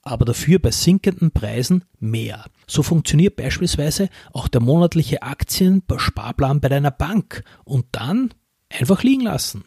aber 0.09 0.25
dafür 0.25 0.59
bei 0.59 0.71
sinkenden 0.71 1.31
Preisen 1.31 1.85
mehr. 1.99 2.45
So 2.67 2.83
funktioniert 2.83 3.37
beispielsweise 3.37 4.09
auch 4.33 4.49
der 4.49 4.61
monatliche 4.61 5.23
Aktiensparplan 5.23 6.61
bei 6.61 6.69
deiner 6.69 6.91
Bank 6.91 7.45
und 7.65 7.87
dann 7.93 8.35
einfach 8.69 9.03
liegen 9.03 9.23
lassen. 9.23 9.65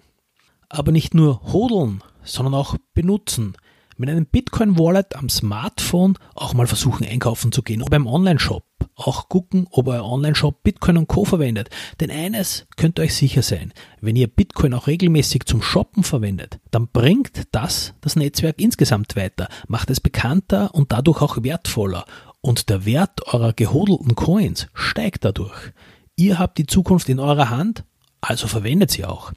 Aber 0.70 0.92
nicht 0.92 1.14
nur 1.14 1.42
hodeln, 1.52 2.04
sondern 2.24 2.54
auch 2.54 2.76
benutzen 2.94 3.56
mit 4.02 4.10
einem 4.10 4.26
Bitcoin-Wallet 4.26 5.16
am 5.16 5.30
Smartphone 5.30 6.18
auch 6.34 6.56
mal 6.56 6.66
versuchen 6.66 7.06
einkaufen 7.08 7.52
zu 7.52 7.62
gehen 7.62 7.82
oder 7.82 7.92
beim 7.92 8.08
Online-Shop. 8.08 8.66
Auch 8.96 9.30
gucken, 9.30 9.68
ob 9.70 9.88
euer 9.88 10.04
Online-Shop 10.04 10.64
Bitcoin 10.64 10.98
und 10.98 11.08
Co. 11.08 11.24
verwendet. 11.24 11.70
Denn 12.00 12.10
eines 12.10 12.66
könnt 12.78 13.00
ihr 13.00 13.04
euch 13.04 13.14
sicher 13.14 13.44
sein, 13.44 13.74
wenn 14.02 14.16
ihr 14.16 14.28
Bitcoin 14.28 14.74
auch 14.74 14.88
regelmäßig 14.88 15.46
zum 15.46 15.62
Shoppen 15.62 16.04
verwendet, 16.04 16.60
dann 16.72 16.88
bringt 16.88 17.44
das 17.52 17.94
das 18.02 18.16
Netzwerk 18.16 18.60
insgesamt 18.60 19.16
weiter, 19.16 19.48
macht 19.68 19.92
es 19.92 20.00
bekannter 20.00 20.74
und 20.74 20.92
dadurch 20.92 21.22
auch 21.22 21.44
wertvoller. 21.44 22.06
Und 22.42 22.70
der 22.70 22.86
Wert 22.86 23.28
eurer 23.28 23.54
gehodelten 23.54 24.16
Coins 24.16 24.68
steigt 24.74 25.26
dadurch. 25.26 25.74
Ihr 26.16 26.40
habt 26.40 26.58
die 26.58 26.66
Zukunft 26.66 27.08
in 27.08 27.20
eurer 27.20 27.52
Hand, 27.52 27.86
also 28.20 28.48
verwendet 28.48 28.90
sie 28.90 29.06
auch. 29.06 29.32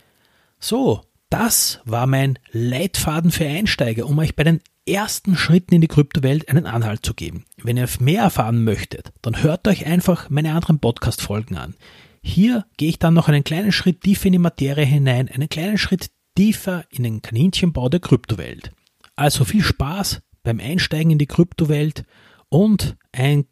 So, 0.59 1.03
das 1.31 1.81
war 1.85 2.07
mein 2.07 2.39
Leitfaden 2.53 3.31
für 3.31 3.47
Einsteiger, 3.47 4.07
um 4.07 4.19
euch 4.19 4.37
bei 4.37 4.45
den 4.45 4.61
ersten 4.87 5.37
Schritten 5.37 5.75
in 5.75 5.81
die 5.81 5.89
Kryptowelt 5.89 6.49
einen 6.49 6.67
Anhalt 6.67 7.05
zu 7.05 7.15
geben. 7.15 7.45
Wenn 7.63 7.77
ihr 7.77 7.89
mehr 8.01 8.23
erfahren 8.23 8.65
möchtet, 8.65 9.13
dann 9.23 9.43
hört 9.43 9.67
euch 9.67 9.87
einfach 9.87 10.31
meine 10.31 10.53
anderen 10.53 10.79
Podcast-Folgen 10.79 11.57
an. 11.57 11.75
Hier 12.23 12.65
gehe 12.77 12.89
ich 12.89 12.99
dann 12.99 13.15
noch 13.15 13.29
einen 13.29 13.45
kleinen 13.45 13.73
Schritt 13.73 14.03
tiefer 14.03 14.27
in 14.27 14.33
die 14.33 14.39
Materie 14.39 14.85
hinein, 14.85 15.29
einen 15.29 15.49
kleinen 15.49 15.79
Schritt 15.79 16.11
tiefer 16.37 16.85
in 16.91 17.03
den 17.03 17.23
Kaninchenbau 17.23 17.89
der 17.89 18.01
Kryptowelt. 18.01 18.73
Also 19.17 19.45
viel 19.45 19.63
Spaß 19.63 20.23
beim 20.43 20.61
Einsteigen 20.61 21.13
in 21.13 21.19
die 21.19 21.27
Kryptowelt 21.27 22.05
und 22.49 22.97
ein 23.13 23.47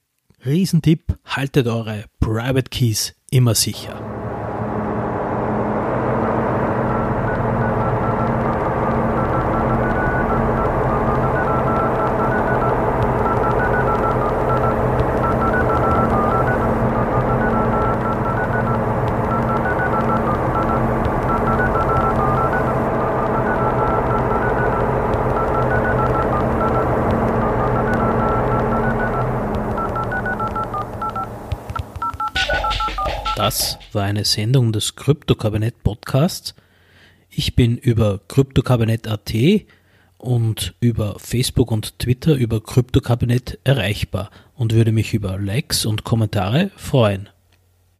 Riesentipp, 0.44 1.18
haltet 1.24 1.66
eure 1.68 2.04
Private 2.20 2.68
Keys 2.68 3.14
immer 3.30 3.54
sicher. 3.54 4.21
Eine 34.12 34.26
Sendung 34.26 34.72
des 34.72 34.94
Krypto-Kabinett 34.94 35.82
Podcasts. 35.82 36.54
Ich 37.30 37.56
bin 37.56 37.78
über 37.78 38.20
Kryptokabinett.at 38.28 39.32
und 40.18 40.74
über 40.80 41.18
Facebook 41.18 41.70
und 41.70 41.98
Twitter 41.98 42.34
über 42.34 42.62
Kryptokabinett 42.62 43.58
erreichbar 43.64 44.30
und 44.54 44.74
würde 44.74 44.92
mich 44.92 45.14
über 45.14 45.38
Likes 45.38 45.86
und 45.86 46.04
Kommentare 46.04 46.70
freuen. 46.76 47.30